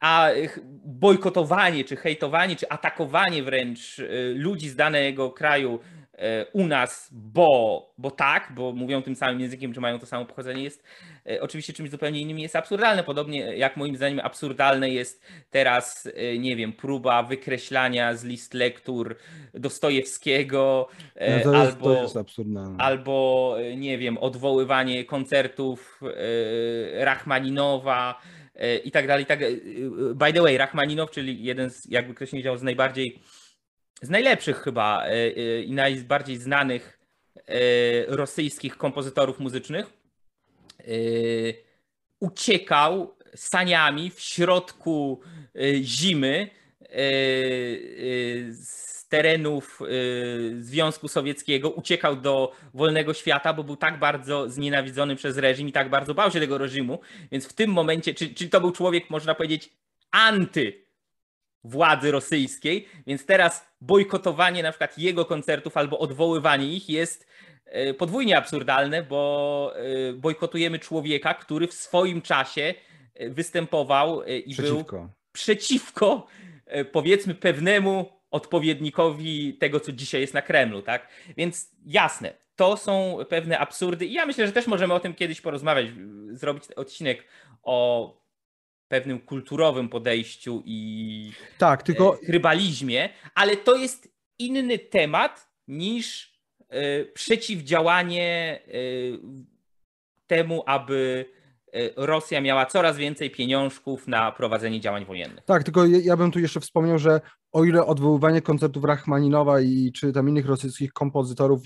[0.00, 0.30] a
[0.84, 5.78] bojkotowanie, czy hejtowanie, czy atakowanie wręcz y, ludzi z danego kraju
[6.14, 6.18] y,
[6.52, 10.62] u nas, bo, bo tak, bo mówią tym samym językiem, czy mają to samo pochodzenie,
[10.62, 10.84] jest
[11.30, 13.04] y, oczywiście czymś zupełnie innym, jest absurdalne.
[13.04, 19.16] Podobnie jak moim zdaniem absurdalne jest teraz, nie wiem, próba wykreślania z list lektur
[19.54, 20.88] Dostojewskiego
[21.44, 26.00] no albo, jest, jest albo, nie wiem, odwoływanie koncertów
[26.94, 28.20] Rachmaninowa
[28.84, 29.26] i tak dalej.
[29.26, 29.50] Tak, e,
[30.14, 33.18] by the way, Rachmaninow, czyli jeden z, jakby ktoś nie wiedział, z najbardziej
[34.02, 35.04] z najlepszych chyba
[35.64, 36.98] i najbardziej znanych
[38.06, 39.86] rosyjskich kompozytorów muzycznych.
[42.20, 45.20] Uciekał saniami w środku
[45.82, 46.50] zimy
[48.50, 55.38] z terenów y, Związku Sowieckiego, uciekał do wolnego świata, bo był tak bardzo znienawidzony przez
[55.38, 57.00] reżim i tak bardzo bał się tego reżimu.
[57.32, 59.70] Więc w tym momencie, czy, czy to był człowiek, można powiedzieć,
[60.10, 60.84] anty
[61.64, 67.26] władzy rosyjskiej, więc teraz bojkotowanie na przykład jego koncertów albo odwoływanie ich jest
[67.90, 69.72] y, podwójnie absurdalne, bo
[70.10, 72.74] y, bojkotujemy człowieka, który w swoim czasie
[73.20, 74.96] występował i przeciwko.
[74.96, 76.26] był przeciwko
[76.92, 81.08] powiedzmy pewnemu odpowiednikowi tego, co dzisiaj jest na Kremlu, tak?
[81.36, 85.40] Więc jasne, to są pewne absurdy i ja myślę, że też możemy o tym kiedyś
[85.40, 85.86] porozmawiać,
[86.30, 87.24] zrobić odcinek
[87.62, 88.08] o
[88.88, 92.18] pewnym kulturowym podejściu i tak, tylko...
[92.26, 96.34] trybalizmie, ale to jest inny temat niż
[96.68, 98.72] e, przeciwdziałanie e,
[100.26, 101.43] temu, aby E,
[101.96, 105.44] Rosja miała coraz więcej pieniążków na prowadzenie działań wojennych.
[105.44, 107.20] Tak, tylko ja bym tu jeszcze wspomniał, że
[107.52, 111.62] o ile odwoływanie koncertów Rachmaninowa i czy tam innych rosyjskich kompozytorów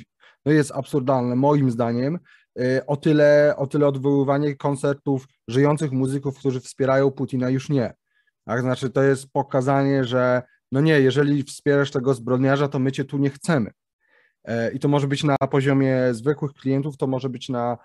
[0.47, 2.19] no jest absurdalne, moim zdaniem,
[2.59, 7.95] e, o tyle, o tyle odwoływanie koncertów żyjących muzyków, którzy wspierają Putina, już nie.
[8.45, 10.43] Tak, znaczy to jest pokazanie, że
[10.73, 13.71] no nie, jeżeli wspierasz tego zbrodniarza, to my cię tu nie chcemy.
[14.45, 17.79] E, I to może być na poziomie zwykłych klientów, to może być na e,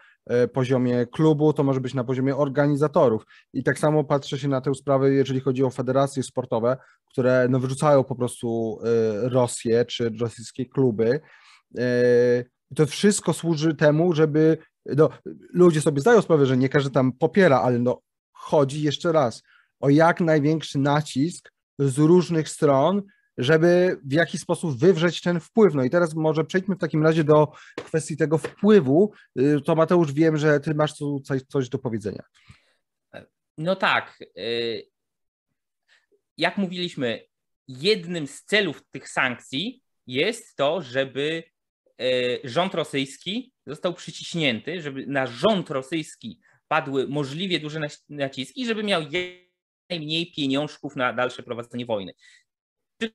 [0.53, 3.25] poziomie klubu, to może być na poziomie organizatorów.
[3.53, 6.77] I tak samo patrzę się na tę sprawę, jeżeli chodzi o federacje sportowe,
[7.11, 11.19] które no, wyrzucają po prostu e, Rosję czy rosyjskie kluby.
[12.75, 15.09] To wszystko służy temu, żeby no,
[15.53, 19.43] ludzie sobie zdają sprawę, że nie każdy tam popiera, ale no, chodzi jeszcze raz
[19.79, 23.01] o jak największy nacisk z różnych stron,
[23.37, 25.73] żeby w jakiś sposób wywrzeć ten wpływ.
[25.73, 29.13] No i teraz może przejdźmy w takim razie do kwestii tego wpływu.
[29.39, 32.23] Y, to Mateusz, wiem, że ty masz tu coś, coś do powiedzenia.
[33.57, 34.23] No tak.
[34.37, 34.87] Y,
[36.37, 37.25] jak mówiliśmy,
[37.67, 41.43] jednym z celów tych sankcji jest to, żeby
[42.01, 49.01] y, rząd rosyjski został przyciśnięty, żeby na rząd rosyjski padły możliwie duże naciski, żeby miał
[49.89, 52.13] najmniej pieniążków na dalsze prowadzenie wojny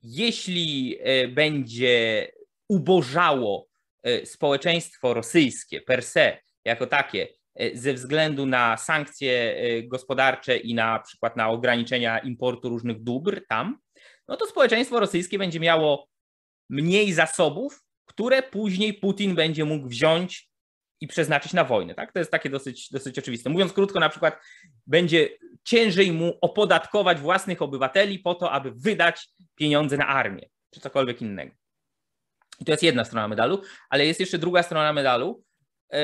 [0.03, 2.27] jeśli e, będzie
[2.69, 3.67] ubożało
[4.03, 10.99] e, społeczeństwo rosyjskie per se, jako takie, e, ze względu na sankcje gospodarcze i na
[10.99, 13.79] przykład na ograniczenia importu różnych dóbr tam,
[14.27, 16.09] no to społeczeństwo rosyjskie będzie miało
[16.69, 20.48] mniej zasobów, które później Putin będzie mógł wziąć
[21.01, 21.95] i przeznaczyć na wojnę.
[21.95, 22.13] Tak?
[22.13, 23.49] To jest takie dosyć, dosyć oczywiste.
[23.49, 24.39] Mówiąc krótko, na przykład
[24.87, 25.29] będzie
[25.63, 31.55] ciężej mu opodatkować własnych obywateli po to, aby wydać pieniądze na armię czy cokolwiek innego.
[32.59, 35.43] I to jest jedna strona medalu, ale jest jeszcze druga strona medalu,
[35.91, 35.99] yy,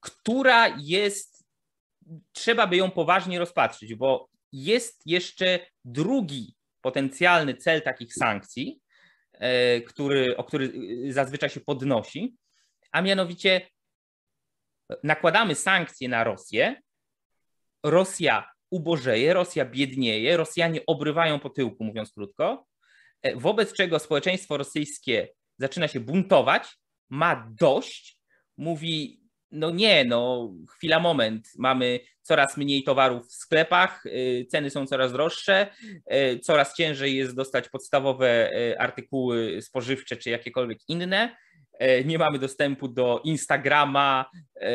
[0.00, 1.44] która jest,
[2.32, 8.80] trzeba by ją poważnie rozpatrzyć, bo jest jeszcze drugi potencjalny cel takich sankcji,
[9.32, 10.72] yy, który, o który
[11.12, 12.36] zazwyczaj się podnosi,
[12.92, 13.60] a mianowicie
[15.02, 16.82] nakładamy sankcje na Rosję,
[17.82, 22.66] Rosja ubożeje, Rosja biednieje, Rosjanie obrywają po tyłku, mówiąc krótko,
[23.22, 26.68] e, wobec czego społeczeństwo rosyjskie zaczyna się buntować,
[27.10, 28.18] ma dość,
[28.56, 29.20] mówi,
[29.50, 35.12] no nie, no chwila, moment, mamy coraz mniej towarów w sklepach, e, ceny są coraz
[35.12, 35.66] droższe,
[36.06, 41.36] e, coraz ciężej jest dostać podstawowe artykuły spożywcze czy jakiekolwiek inne,
[42.04, 44.70] nie mamy dostępu do Instagrama, e,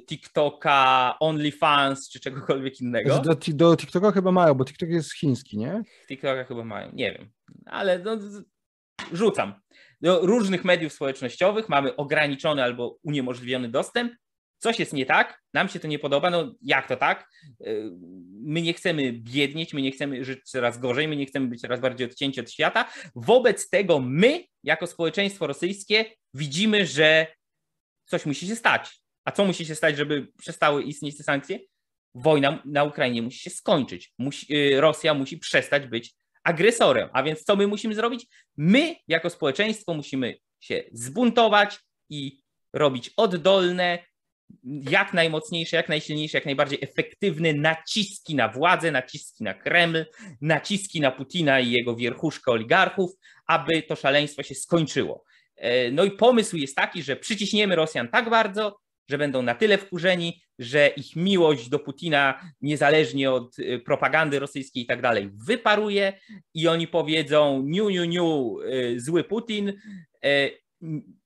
[0.00, 3.18] TikToka, OnlyFans czy czegokolwiek innego.
[3.18, 5.82] Do, do TikToka chyba mają, bo TikTok jest chiński, nie?
[6.08, 7.30] TikToka chyba mają, nie wiem,
[7.66, 8.18] ale no,
[9.12, 9.54] rzucam.
[10.00, 14.12] Do różnych mediów społecznościowych mamy ograniczony albo uniemożliwiony dostęp,
[14.58, 17.30] coś jest nie tak, nam się to nie podoba, no jak to tak?
[17.66, 17.90] Y,
[18.42, 21.80] my nie chcemy biednieć, my nie chcemy żyć coraz gorzej, my nie chcemy być coraz
[21.80, 22.90] bardziej odcięci od świata.
[23.14, 27.26] Wobec tego my, jako społeczeństwo rosyjskie, widzimy, że
[28.06, 29.02] coś musi się stać.
[29.24, 31.58] A co musi się stać, żeby przestały istnieć te sankcje?
[32.14, 34.14] Wojna na Ukrainie musi się skończyć.
[34.18, 36.14] Musi, y, Rosja musi przestać być
[36.44, 37.08] agresorem.
[37.12, 38.26] A więc co my musimy zrobić?
[38.56, 41.78] My, jako społeczeństwo, musimy się zbuntować
[42.10, 42.40] i
[42.72, 43.98] robić oddolne,
[44.90, 50.04] jak najmocniejsze, jak najsilniejsze, jak najbardziej efektywne naciski na władzę, naciski na Kreml,
[50.40, 53.10] naciski na Putina i jego wierchuszkę oligarchów,
[53.46, 55.24] aby to szaleństwo się skończyło.
[55.56, 58.78] E, no i pomysł jest taki, że przyciśniemy Rosjan tak bardzo,
[59.10, 64.82] że będą na tyle wkurzeni, że ich miłość do Putina, niezależnie od y, propagandy rosyjskiej
[64.82, 66.12] i tak dalej, wyparuje
[66.54, 69.72] i oni powiedzą: Niu, niu, niu, y, zły Putin,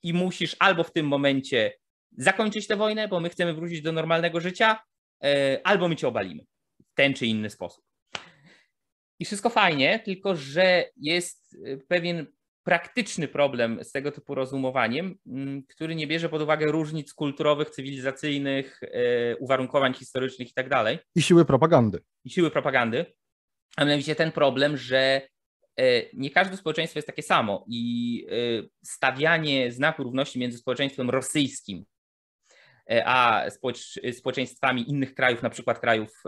[0.03, 1.73] i musisz albo w tym momencie
[2.23, 4.81] zakończyć tę wojnę, bo my chcemy wrócić do normalnego życia,
[5.65, 6.45] albo my cię obalimy
[6.91, 7.85] w ten czy inny sposób.
[9.19, 11.57] I wszystko fajnie, tylko że jest
[11.89, 12.27] pewien
[12.65, 18.81] praktyczny problem z tego typu rozumowaniem, mm, który nie bierze pod uwagę różnic kulturowych, cywilizacyjnych,
[18.83, 20.69] e, uwarunkowań historycznych itd.
[20.69, 22.03] Tak I siły propagandy.
[22.25, 23.07] I siły propagandy.
[23.77, 25.23] A mianowicie ten problem, że
[25.77, 31.85] e, nie każde społeczeństwo jest takie samo i e, stawianie znaku równości między społeczeństwem rosyjskim
[33.05, 33.45] a
[34.13, 36.23] społeczeństwami innych krajów, na przykład krajów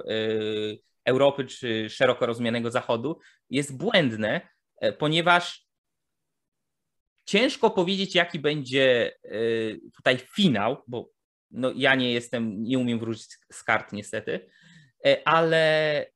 [1.05, 3.19] Europy czy szeroko rozumianego Zachodu,
[3.51, 4.41] jest błędne,
[4.99, 5.67] ponieważ
[7.25, 9.31] Ciężko powiedzieć, jaki będzie e,
[9.97, 11.11] tutaj finał, bo
[11.51, 14.51] no ja nie jestem, nie umiem wrócić z kart niestety,
[15.07, 16.07] e, ale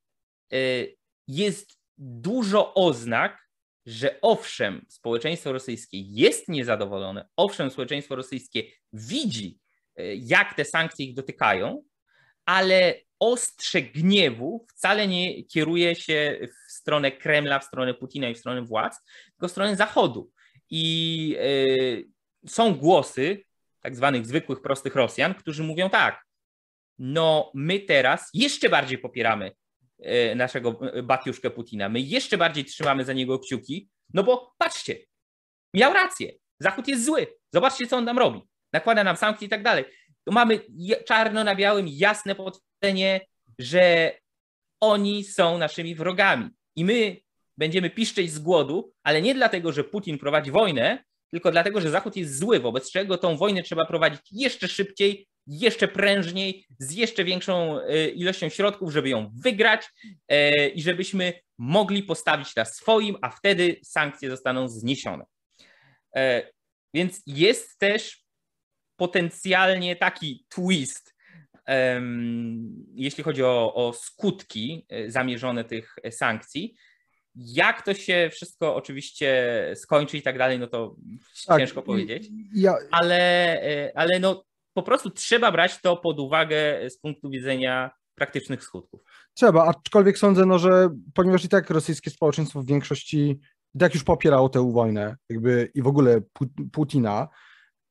[0.52, 0.56] e,
[1.28, 3.48] jest dużo oznak,
[3.86, 9.58] że owszem, społeczeństwo rosyjskie jest niezadowolone, owszem, społeczeństwo rosyjskie widzi,
[10.16, 11.82] jak te sankcje ich dotykają,
[12.44, 18.38] ale ostrze gniewu wcale nie kieruje się w stronę Kremla, w stronę Putina i w
[18.38, 18.96] stronę władz,
[19.30, 20.30] tylko w stronę Zachodu.
[20.70, 21.36] I
[22.44, 23.42] e, są głosy
[23.80, 26.26] tak zwanych zwykłych, prostych Rosjan, którzy mówią tak,
[26.98, 29.52] no my teraz jeszcze bardziej popieramy
[29.98, 34.98] e, naszego batiuszkę Putina, my jeszcze bardziej trzymamy za niego kciuki, no bo patrzcie,
[35.74, 38.40] miał rację, Zachód jest zły, zobaczcie co on nam robi,
[38.72, 39.84] nakłada nam sankcje i tak dalej.
[40.24, 40.60] To mamy
[41.06, 43.20] czarno na białym jasne potwierdzenie,
[43.58, 44.12] że
[44.80, 47.16] oni są naszymi wrogami i my
[47.58, 52.16] będziemy piszczeć z głodu, ale nie dlatego, że Putin prowadzi wojnę, tylko dlatego, że Zachód
[52.16, 57.80] jest zły, wobec czego tą wojnę trzeba prowadzić jeszcze szybciej, jeszcze prężniej, z jeszcze większą
[57.80, 59.88] e, ilością środków, żeby ją wygrać
[60.28, 65.24] e, i żebyśmy mogli postawić na swoim, a wtedy sankcje zostaną zniesione.
[66.16, 66.50] E,
[66.94, 68.25] więc jest też
[68.96, 71.16] potencjalnie taki twist,
[72.94, 76.76] jeśli chodzi o, o skutki zamierzone tych sankcji,
[77.36, 80.96] jak to się wszystko oczywiście skończy i tak dalej, no to
[81.46, 82.28] tak, ciężko powiedzieć.
[82.54, 82.74] Ja...
[82.90, 83.16] Ale,
[83.62, 89.00] e, ale no po prostu trzeba brać to pod uwagę z punktu widzenia praktycznych skutków.
[89.34, 93.40] Trzeba, aczkolwiek sądzę, no, że ponieważ i tak rosyjskie społeczeństwo w większości
[93.74, 96.20] i tak już popierało tę wojnę jakby i w ogóle
[96.72, 97.28] Putina,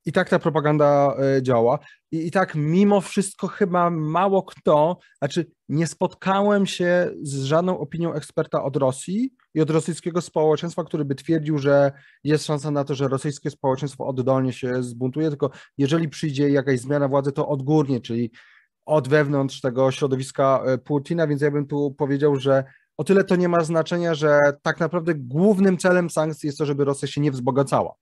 [0.06, 1.80] i tak ta propaganda e, działa.
[2.12, 8.14] I, I tak mimo wszystko chyba mało kto, znaczy nie spotkałem się z żadną opinią
[8.14, 11.92] eksperta od Rosji i od rosyjskiego społeczeństwa, który by twierdził, że
[12.24, 17.08] jest szansa na to, że rosyjskie społeczeństwo oddolnie się zbuntuje, tylko jeżeli przyjdzie jakaś zmiana
[17.08, 18.32] władzy, to odgórnie, czyli
[18.86, 22.64] od wewnątrz tego środowiska e, Putina, więc ja bym tu powiedział, że
[22.98, 26.86] o tyle to nie ma znaczenia, że tak naprawdę głównym celem sankcji jest to, żeby
[26.86, 27.96] Rosja się nie wzbogacała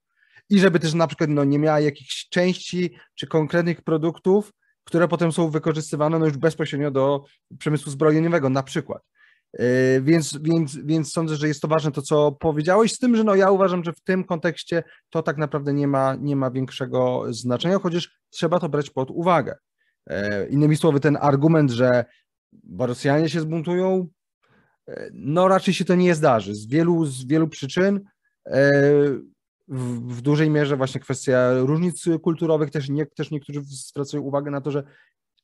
[0.50, 4.52] i żeby też na przykład no, nie miała jakichś części czy konkretnych produktów,
[4.84, 7.24] które potem są wykorzystywane no, już bezpośrednio do
[7.58, 9.02] przemysłu zbrojeniowego na przykład.
[9.58, 13.24] Yy, więc, więc, więc sądzę, że jest to ważne to, co powiedziałeś, z tym, że
[13.24, 17.24] no ja uważam, że w tym kontekście to tak naprawdę nie ma, nie ma większego
[17.30, 19.54] znaczenia, chociaż trzeba to brać pod uwagę.
[20.10, 20.16] Yy,
[20.50, 22.04] innymi słowy, ten argument, że
[22.78, 24.08] Rosjanie się zbuntują,
[24.88, 26.54] yy, no raczej się to nie zdarzy.
[26.54, 28.00] Z wielu, z wielu przyczyn
[29.68, 34.60] w, w, dużej mierze właśnie kwestia różnic kulturowych, też, nie, też niektórzy zwracają uwagę na
[34.60, 34.82] to, że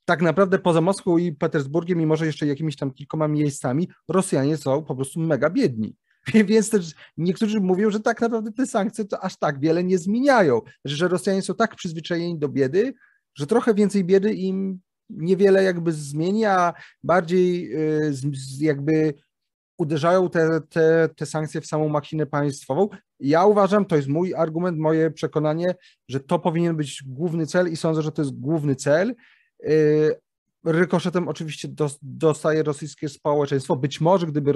[0.04, 4.85] tak naprawdę poza Moskwą i Petersburgiem, mimo że jeszcze jakimiś tam kilkoma miejscami, Rosjanie są
[4.85, 5.96] po prostu mega biedni.
[6.48, 10.61] Więc też niektórzy mówią, że tak naprawdę te sankcje to aż tak wiele nie zmieniają,
[10.85, 12.94] że Rosjanie są tak przyzwyczajeni do biedy,
[13.35, 14.80] że trochę więcej biedy im
[15.11, 18.12] niewiele jakby zmieni, a bardziej y,
[18.61, 19.14] jakby
[19.78, 22.88] uderzają te, te, te sankcje w samą machinę państwową.
[23.20, 25.74] Ja uważam, to jest mój argument, moje przekonanie,
[26.09, 29.14] że to powinien być główny cel i sądzę, że to jest główny cel.
[29.64, 30.20] Y,
[30.64, 31.68] rykoszetem oczywiście
[32.02, 33.76] dostaje rosyjskie społeczeństwo.
[33.76, 34.52] Być może, gdyby,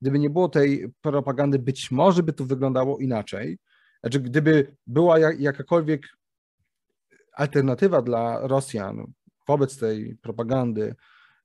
[0.00, 3.58] gdyby nie było tej propagandy, być może by to wyglądało inaczej.
[4.00, 6.02] Znaczy, gdyby była jakakolwiek
[7.32, 9.12] alternatywa dla Rosjan
[9.46, 10.94] wobec tej propagandy,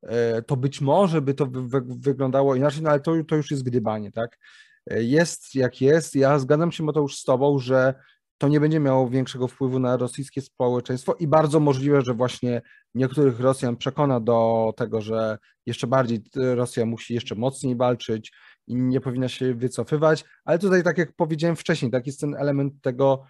[0.03, 1.47] E, to być może by to
[1.85, 4.39] wyglądało inaczej, no ale to, to już jest gdybanie, tak?
[4.87, 6.15] Jest jak jest.
[6.15, 7.93] Ja zgadzam się już z Tobą, że
[8.37, 12.61] to nie będzie miało większego wpływu na rosyjskie społeczeństwo i bardzo możliwe, że właśnie
[12.95, 18.31] niektórych Rosjan przekona do tego, że jeszcze bardziej Rosja musi jeszcze mocniej walczyć
[18.67, 22.73] i nie powinna się wycofywać, ale tutaj, tak jak powiedziałem wcześniej, tak jest ten element
[22.81, 23.23] tego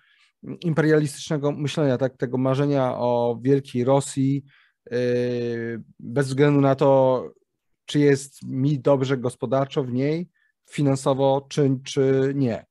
[0.62, 4.44] imperialistycznego myślenia, tak, tego marzenia o wielkiej Rosji,
[6.00, 7.24] bez względu na to,
[7.86, 10.30] czy jest mi dobrze gospodarczo w niej,
[10.70, 12.66] finansowo, czy, czy nie.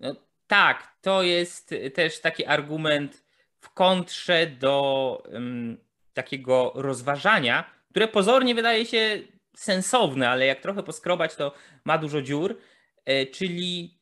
[0.00, 3.24] No, tak, to jest też taki argument
[3.58, 5.78] w kontrze do um,
[6.12, 9.22] takiego rozważania, które pozornie wydaje się
[9.56, 12.58] sensowne, ale jak trochę poskrobać, to ma dużo dziur,
[13.04, 14.00] e, czyli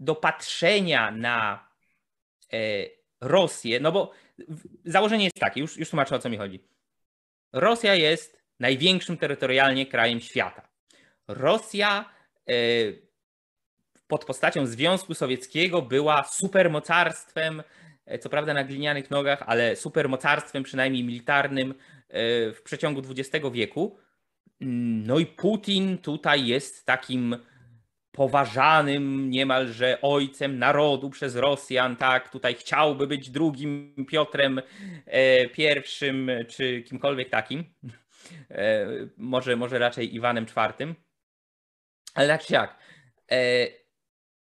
[0.00, 1.68] do patrzenia na
[2.52, 2.58] e,
[3.20, 4.12] Rosję, no bo
[4.84, 6.64] założenie jest takie, już, już tłumaczę o co mi chodzi.
[7.52, 10.67] Rosja jest największym terytorialnie krajem świata.
[11.28, 12.10] Rosja
[12.48, 12.52] e,
[14.06, 17.62] pod postacią Związku Sowieckiego była supermocarstwem,
[18.20, 21.74] co prawda na glinianych nogach, ale supermocarstwem przynajmniej militarnym
[22.54, 23.98] w przeciągu XX wieku.
[24.60, 27.36] No i Putin tutaj jest takim
[28.18, 34.60] poważanym niemalże ojcem narodu przez Rosjan, tak, tutaj chciałby być drugim Piotrem
[35.06, 37.64] e, pierwszym, czy kimkolwiek takim,
[38.50, 40.94] e, może, może raczej Iwanem czwartym,
[42.18, 42.78] ale tak czy jak,
[43.30, 43.66] e,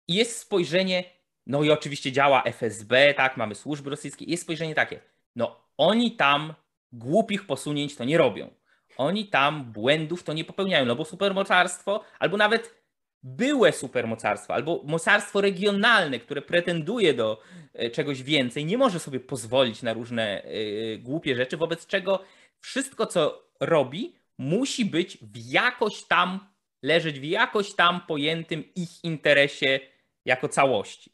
[0.09, 1.05] jest spojrzenie,
[1.47, 5.01] no i oczywiście działa FSB, tak, mamy służby rosyjskie, jest spojrzenie takie,
[5.37, 6.55] no oni tam
[6.93, 8.51] głupich posunięć to nie robią.
[8.97, 12.75] Oni tam błędów to nie popełniają, no bo supermocarstwo, albo nawet
[13.23, 17.43] byłe supermocarstwo, albo mocarstwo regionalne, które pretenduje do
[17.75, 20.51] e, czegoś więcej, nie może sobie pozwolić na różne e,
[20.99, 22.25] głupie rzeczy, wobec czego
[22.61, 26.52] wszystko, co robi, musi być w jakoś tam,
[26.83, 29.81] leżeć w jakoś tam pojętym ich interesie
[30.25, 31.13] jako całości.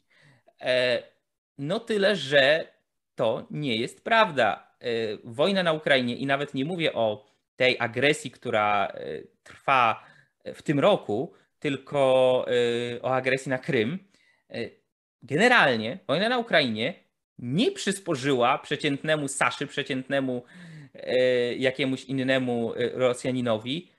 [0.61, 1.03] E,
[1.57, 2.67] no tyle, że
[3.15, 4.69] to nie jest prawda.
[5.23, 10.03] Wojna na Ukrainie i nawet nie mówię o tej agresji, która e, trwa
[10.53, 13.99] w tym roku, tylko e, o agresji na Krym.
[14.49, 14.69] E,
[15.23, 16.93] generalnie wojna na Ukrainie
[17.39, 20.43] nie przysporzyła przeciętnemu Saszy, przeciętnemu
[21.57, 23.91] jakiemuś innemu Rosjaninowi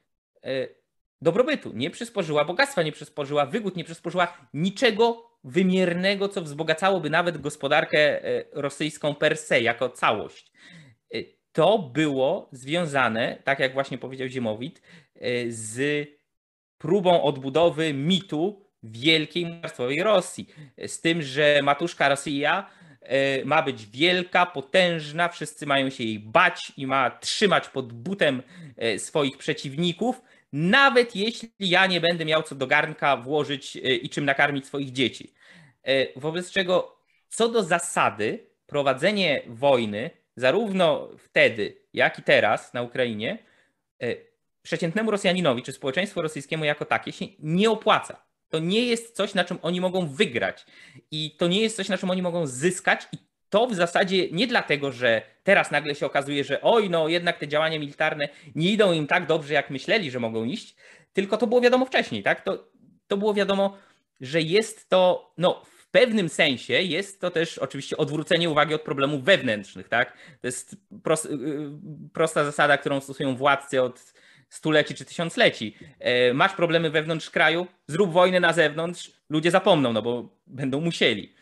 [1.23, 8.21] dobrobytu, nie przysporzyła bogactwa, nie przysporzyła wygód, nie przysporzyła niczego wymiernego, co wzbogacałoby nawet gospodarkę
[8.53, 10.53] rosyjską per se, jako całość.
[11.53, 14.83] To było związane, tak jak właśnie powiedział Ziemowit,
[15.15, 16.09] e, z
[16.79, 20.47] próbą odbudowy mitu wielkiej mocarstwowej Rosji.
[20.87, 26.73] Z tym, że matuszka Rosja e, ma być wielka, potężna, wszyscy mają się jej bać
[26.77, 28.43] i ma trzymać pod butem
[28.77, 30.23] e, swoich przeciwników,
[30.53, 35.33] nawet jeśli ja nie będę miał co do garnka włożyć i czym nakarmić swoich dzieci.
[36.17, 36.97] Wobec czego,
[37.29, 43.39] co do zasady, prowadzenie wojny zarówno wtedy, jak i teraz na Ukrainie,
[44.03, 44.17] e,
[44.63, 48.23] przeciętnemu Rosjaninowi czy społeczeństwu rosyjskiemu jako takie się nie opłaca.
[48.49, 50.67] To nie jest coś, na czym oni mogą wygrać
[51.11, 53.19] i to nie jest coś, na czym oni mogą zyskać i
[53.51, 57.49] to w zasadzie nie dlatego, że teraz nagle się okazuje, że oj, no jednak te
[57.49, 60.77] działania militarne nie idą im tak dobrze, jak myśleli, że mogą iść,
[61.13, 62.41] tylko to było wiadomo wcześniej, tak?
[62.41, 62.69] To,
[63.09, 63.77] to było wiadomo,
[64.21, 69.89] że jest to no, pewnym sensie jest to też oczywiście odwrócenie uwagi od problemów wewnętrznych,
[69.89, 70.13] tak?
[70.41, 71.31] To jest prost, y,
[72.13, 74.13] prosta zasada, którą stosują władcy od
[74.49, 75.77] stuleci czy tysiącleci.
[75.99, 81.33] E, masz problemy wewnątrz kraju, zrób wojnę na zewnątrz, ludzie zapomną, no bo będą musieli.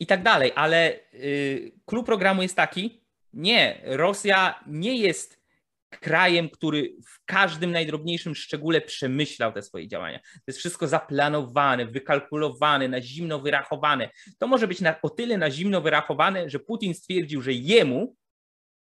[0.00, 1.72] I tak dalej, ale y,
[2.06, 5.46] programu jest taki, nie, Rosja nie jest
[5.90, 10.18] krajem, który w każdym najdrobniejszym szczególe przemyślał te swoje działania.
[10.18, 14.10] To jest wszystko zaplanowane, wykalkulowane, na zimno wyrachowane.
[14.38, 18.16] To może być na, o tyle na zimno wyrachowane, że Putin stwierdził, że jemu,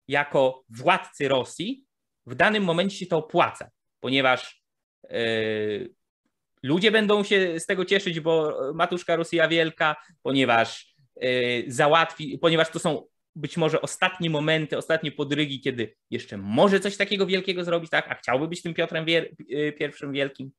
[0.08, 1.86] jako władcy Rosji,
[2.26, 4.64] w danym momencie się to opłaca, ponieważ
[5.10, 5.94] yy,
[6.64, 10.93] ludzie będą się z tego cieszyć, bo matuszka Rosja wielka, ponieważ
[11.68, 17.26] załatwi, ponieważ to są być może ostatnie momenty, ostatnie podrygi, kiedy jeszcze może coś takiego
[17.26, 20.52] wielkiego zrobić, tak, a chciałby być tym Piotrem y, pierwszym wielkim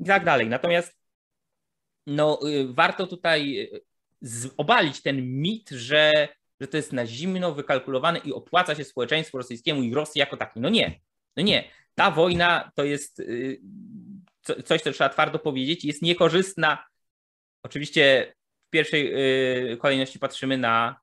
[0.00, 0.48] i tak dalej.
[0.48, 0.98] Natomiast
[2.06, 3.70] no, y, warto tutaj
[4.56, 6.28] obalić ten mit, że,
[6.60, 10.62] że to jest na zimno wykalkulowane i opłaca się społeczeństwu rosyjskiemu i Rosji jako takiej.
[10.62, 11.00] No nie,
[11.36, 11.64] no nie.
[11.94, 13.22] Ta wojna to jest
[14.64, 16.84] coś, co trzeba twardo powiedzieć, jest niekorzystna.
[17.62, 18.34] Oczywiście
[18.72, 19.12] pierwszej
[19.78, 20.96] kolejności patrzymy na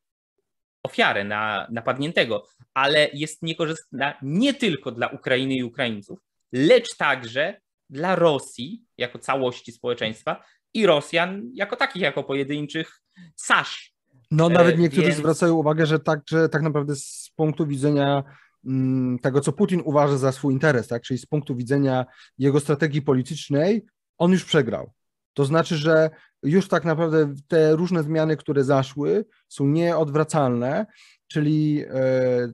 [0.84, 6.20] ofiarę, na napadniętego, ale jest niekorzystna nie tylko dla Ukrainy i Ukraińców,
[6.52, 10.44] lecz także dla Rosji jako całości społeczeństwa
[10.74, 13.02] i Rosjan jako takich, jako pojedynczych
[13.36, 13.94] sasz.
[14.32, 15.18] No nawet e, niektórzy Więc...
[15.18, 18.24] zwracają uwagę, że tak, że tak naprawdę z punktu widzenia
[18.66, 21.02] mm, tego, co Putin uważa za swój interes, tak?
[21.02, 22.06] czyli z punktu widzenia
[22.38, 23.86] jego strategii politycznej,
[24.18, 24.92] on już przegrał.
[25.40, 26.10] To znaczy, że
[26.44, 30.86] już tak naprawdę te różne zmiany, które zaszły, są nieodwracalne
[31.28, 31.86] czyli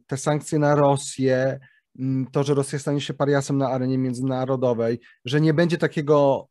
[0.08, 1.60] te sankcje na Rosję,
[2.32, 6.48] to, że Rosja stanie się pariasem na arenie międzynarodowej, że nie będzie takiego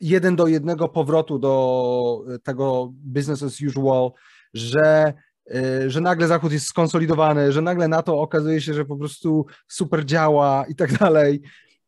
[0.00, 4.10] jeden do jednego powrotu do tego business as usual,
[4.54, 5.14] że
[5.54, 10.04] E, że nagle Zachód jest skonsolidowany, że nagle NATO okazuje się, że po prostu super
[10.04, 11.40] działa i tak dalej.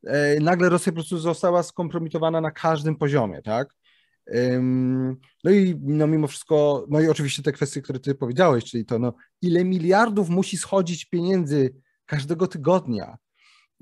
[0.07, 3.69] E, nagle Rosja po prostu została skompromitowana na każdym poziomie, tak?
[5.45, 8.99] No i no mimo wszystko, no i oczywiście te kwestie, które ty powiedziałeś, czyli to
[8.99, 11.75] no, ile miliardów musi schodzić pieniędzy
[12.07, 13.17] każdego tygodnia,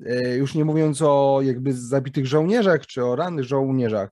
[0.07, 4.11] e, już nie mówiąc o jakby zabitych żołnierzach czy o rannych żołnierzach.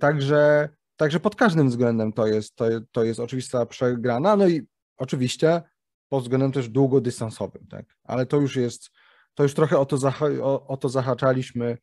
[0.00, 4.36] Także Także pod każdym względem to jest, to, to jest oczywista przegrana.
[4.36, 4.62] No i
[4.96, 5.62] oczywiście
[6.08, 7.86] pod względem też długodystansowym, tak?
[8.04, 8.90] Ale to już jest,
[9.34, 11.78] to już trochę o to, zaha- o, o to zahaczaliśmy e,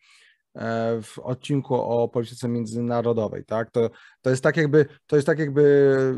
[1.02, 3.72] w odcinku o polityce międzynarodowej, tak?
[3.72, 3.89] To,
[4.22, 6.16] to jest tak jakby, to jest tak jakby,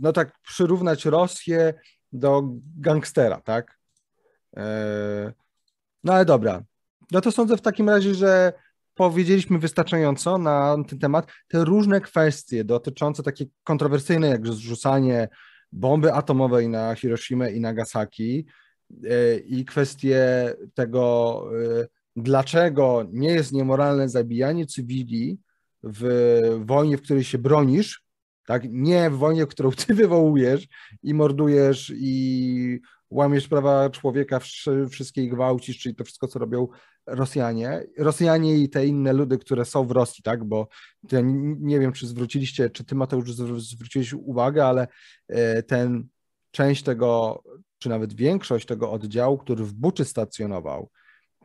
[0.00, 1.74] no tak przyrównać Rosję
[2.12, 2.42] do
[2.78, 3.78] gangstera, tak?
[4.56, 5.32] E,
[6.04, 6.62] no ale dobra.
[7.12, 8.52] No to sądzę w takim razie, że
[8.94, 11.26] powiedzieliśmy wystarczająco na ten temat.
[11.48, 15.28] Te różne kwestie dotyczące takie kontrowersyjne, jak zrzucanie
[15.72, 18.46] bomby atomowej na Hiroshima i Nagasaki
[19.04, 21.42] e, i kwestie tego,
[21.80, 25.38] e, dlaczego nie jest niemoralne zabijanie cywili
[25.82, 28.04] w wojnie, w której się bronisz,
[28.46, 28.62] tak?
[28.70, 30.68] Nie w wojnie, którą ty wywołujesz
[31.02, 34.40] i mordujesz i łamiesz prawa człowieka,
[34.90, 36.68] wszystkie gwałcisz, czyli to wszystko, co robią
[37.06, 37.82] Rosjanie.
[37.98, 40.44] Rosjanie i te inne ludy, które są w Rosji, tak?
[40.44, 40.68] Bo
[41.60, 44.88] nie wiem, czy zwróciliście, czy ty Mateusz zwróciłeś uwagę, ale
[45.28, 46.08] e, ten
[46.50, 47.42] część tego,
[47.78, 50.90] czy nawet większość tego oddziału, który w Buczy stacjonował,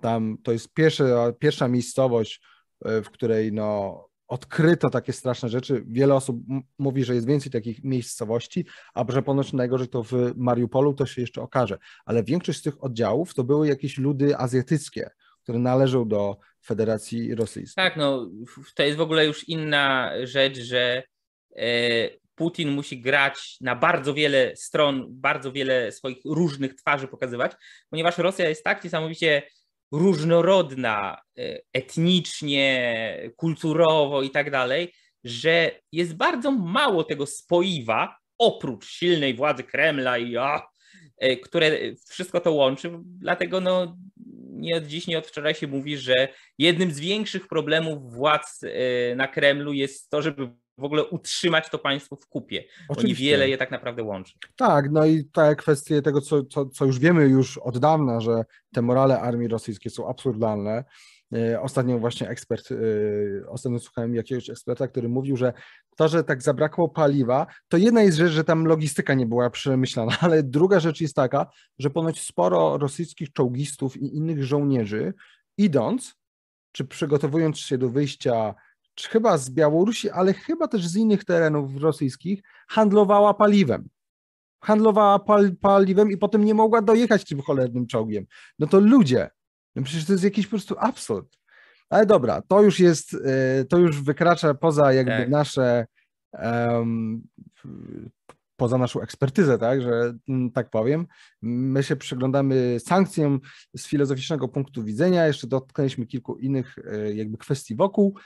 [0.03, 2.41] tam to jest pierwsza, pierwsza miejscowość,
[2.85, 5.83] e, w której no, odkryto takie straszne rzeczy.
[5.87, 6.37] Wiele osób
[6.77, 11.21] mówi, że jest więcej takich miejscowości, a że ponoć najgorzej to w Mariupolu to się
[11.21, 11.77] jeszcze okaże.
[12.05, 15.09] Ale większość z tych oddziałów to były jakieś ludy azjatyckie,
[15.43, 17.83] które należą do Federacji Rosyjskiej.
[17.83, 18.29] Tak, no
[18.75, 21.03] to jest w ogóle już inna rzecz, że
[21.55, 27.51] e, Putin musi grać na bardzo wiele stron, bardzo wiele swoich różnych twarzy pokazywać,
[27.89, 29.43] ponieważ Rosja jest tak niesamowicie
[29.93, 39.33] różnorodna e, etnicznie, kulturowo i tak dalej, że jest bardzo mało tego spoiwa, oprócz silnej
[39.33, 40.61] władzy Kremla i a,
[41.17, 41.71] e, które
[42.09, 42.91] wszystko to łączy.
[43.03, 43.97] Dlatego no,
[44.49, 46.27] nie od dziś, nie od wczoraj się mówi, że
[46.57, 51.79] jednym z większych problemów władz e, na Kremlu jest to, żeby w ogóle utrzymać to
[51.79, 52.95] państwo w kupie, Oczywiście.
[52.95, 54.33] bo niewiele je tak naprawdę łączy.
[54.55, 58.43] Tak, no i te kwestie tego, co, co, co już wiemy już od dawna, że
[58.73, 60.83] te morale armii rosyjskiej są absurdalne.
[61.35, 62.75] E, ostatnio właśnie ekspert, e,
[63.49, 65.53] ostatnio słuchałem jakiegoś eksperta, który mówił, że
[65.97, 70.17] to, że tak zabrakło paliwa, to jedna jest rzecz, że tam logistyka nie była przemyślana,
[70.21, 71.47] ale druga rzecz jest taka,
[71.79, 75.13] że ponoć sporo rosyjskich czołgistów i innych żołnierzy
[75.57, 76.15] idąc,
[76.71, 78.55] czy przygotowując się do wyjścia
[79.01, 83.89] chyba z Białorusi, ale chyba też z innych terenów rosyjskich, handlowała paliwem.
[84.63, 88.25] Handlowała pal paliwem i potem nie mogła dojechać tym cholernym czołgiem.
[88.59, 89.29] No to ludzie,
[89.75, 91.37] no przecież to jest jakiś po prostu absurd.
[91.89, 95.29] Ale dobra, to już jest, e, to już wykracza poza jakby tak.
[95.29, 95.85] nasze,
[96.33, 97.21] um,
[98.55, 101.07] poza naszą ekspertyzę, tak, że mm, tak powiem.
[101.41, 103.39] My się przyglądamy sankcjom
[103.75, 108.17] z filozoficznego punktu widzenia, jeszcze dotknęliśmy kilku innych e, jakby kwestii wokół,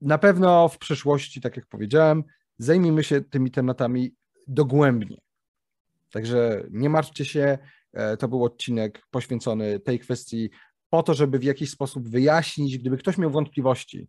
[0.00, 2.24] na pewno w przyszłości, tak jak powiedziałem,
[2.58, 4.14] zajmijmy się tymi tematami
[4.48, 5.20] dogłębnie.
[6.10, 7.58] Także nie martwcie się,
[7.92, 10.50] e, to był odcinek poświęcony tej kwestii
[10.90, 14.08] po to, żeby w jakiś sposób wyjaśnić, gdyby ktoś miał wątpliwości,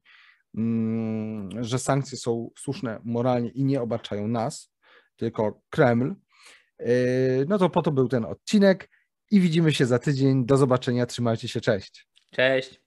[0.56, 4.74] mm, że sankcje są słuszne moralnie i nie obarczają nas,
[5.16, 6.16] tylko Kreml,
[6.80, 6.86] e,
[7.48, 8.90] no to po to był ten odcinek
[9.32, 10.46] i widzimy się za tydzień.
[10.46, 12.08] Do zobaczenia, trzymajcie się, cześć.
[12.32, 12.82] Cześć.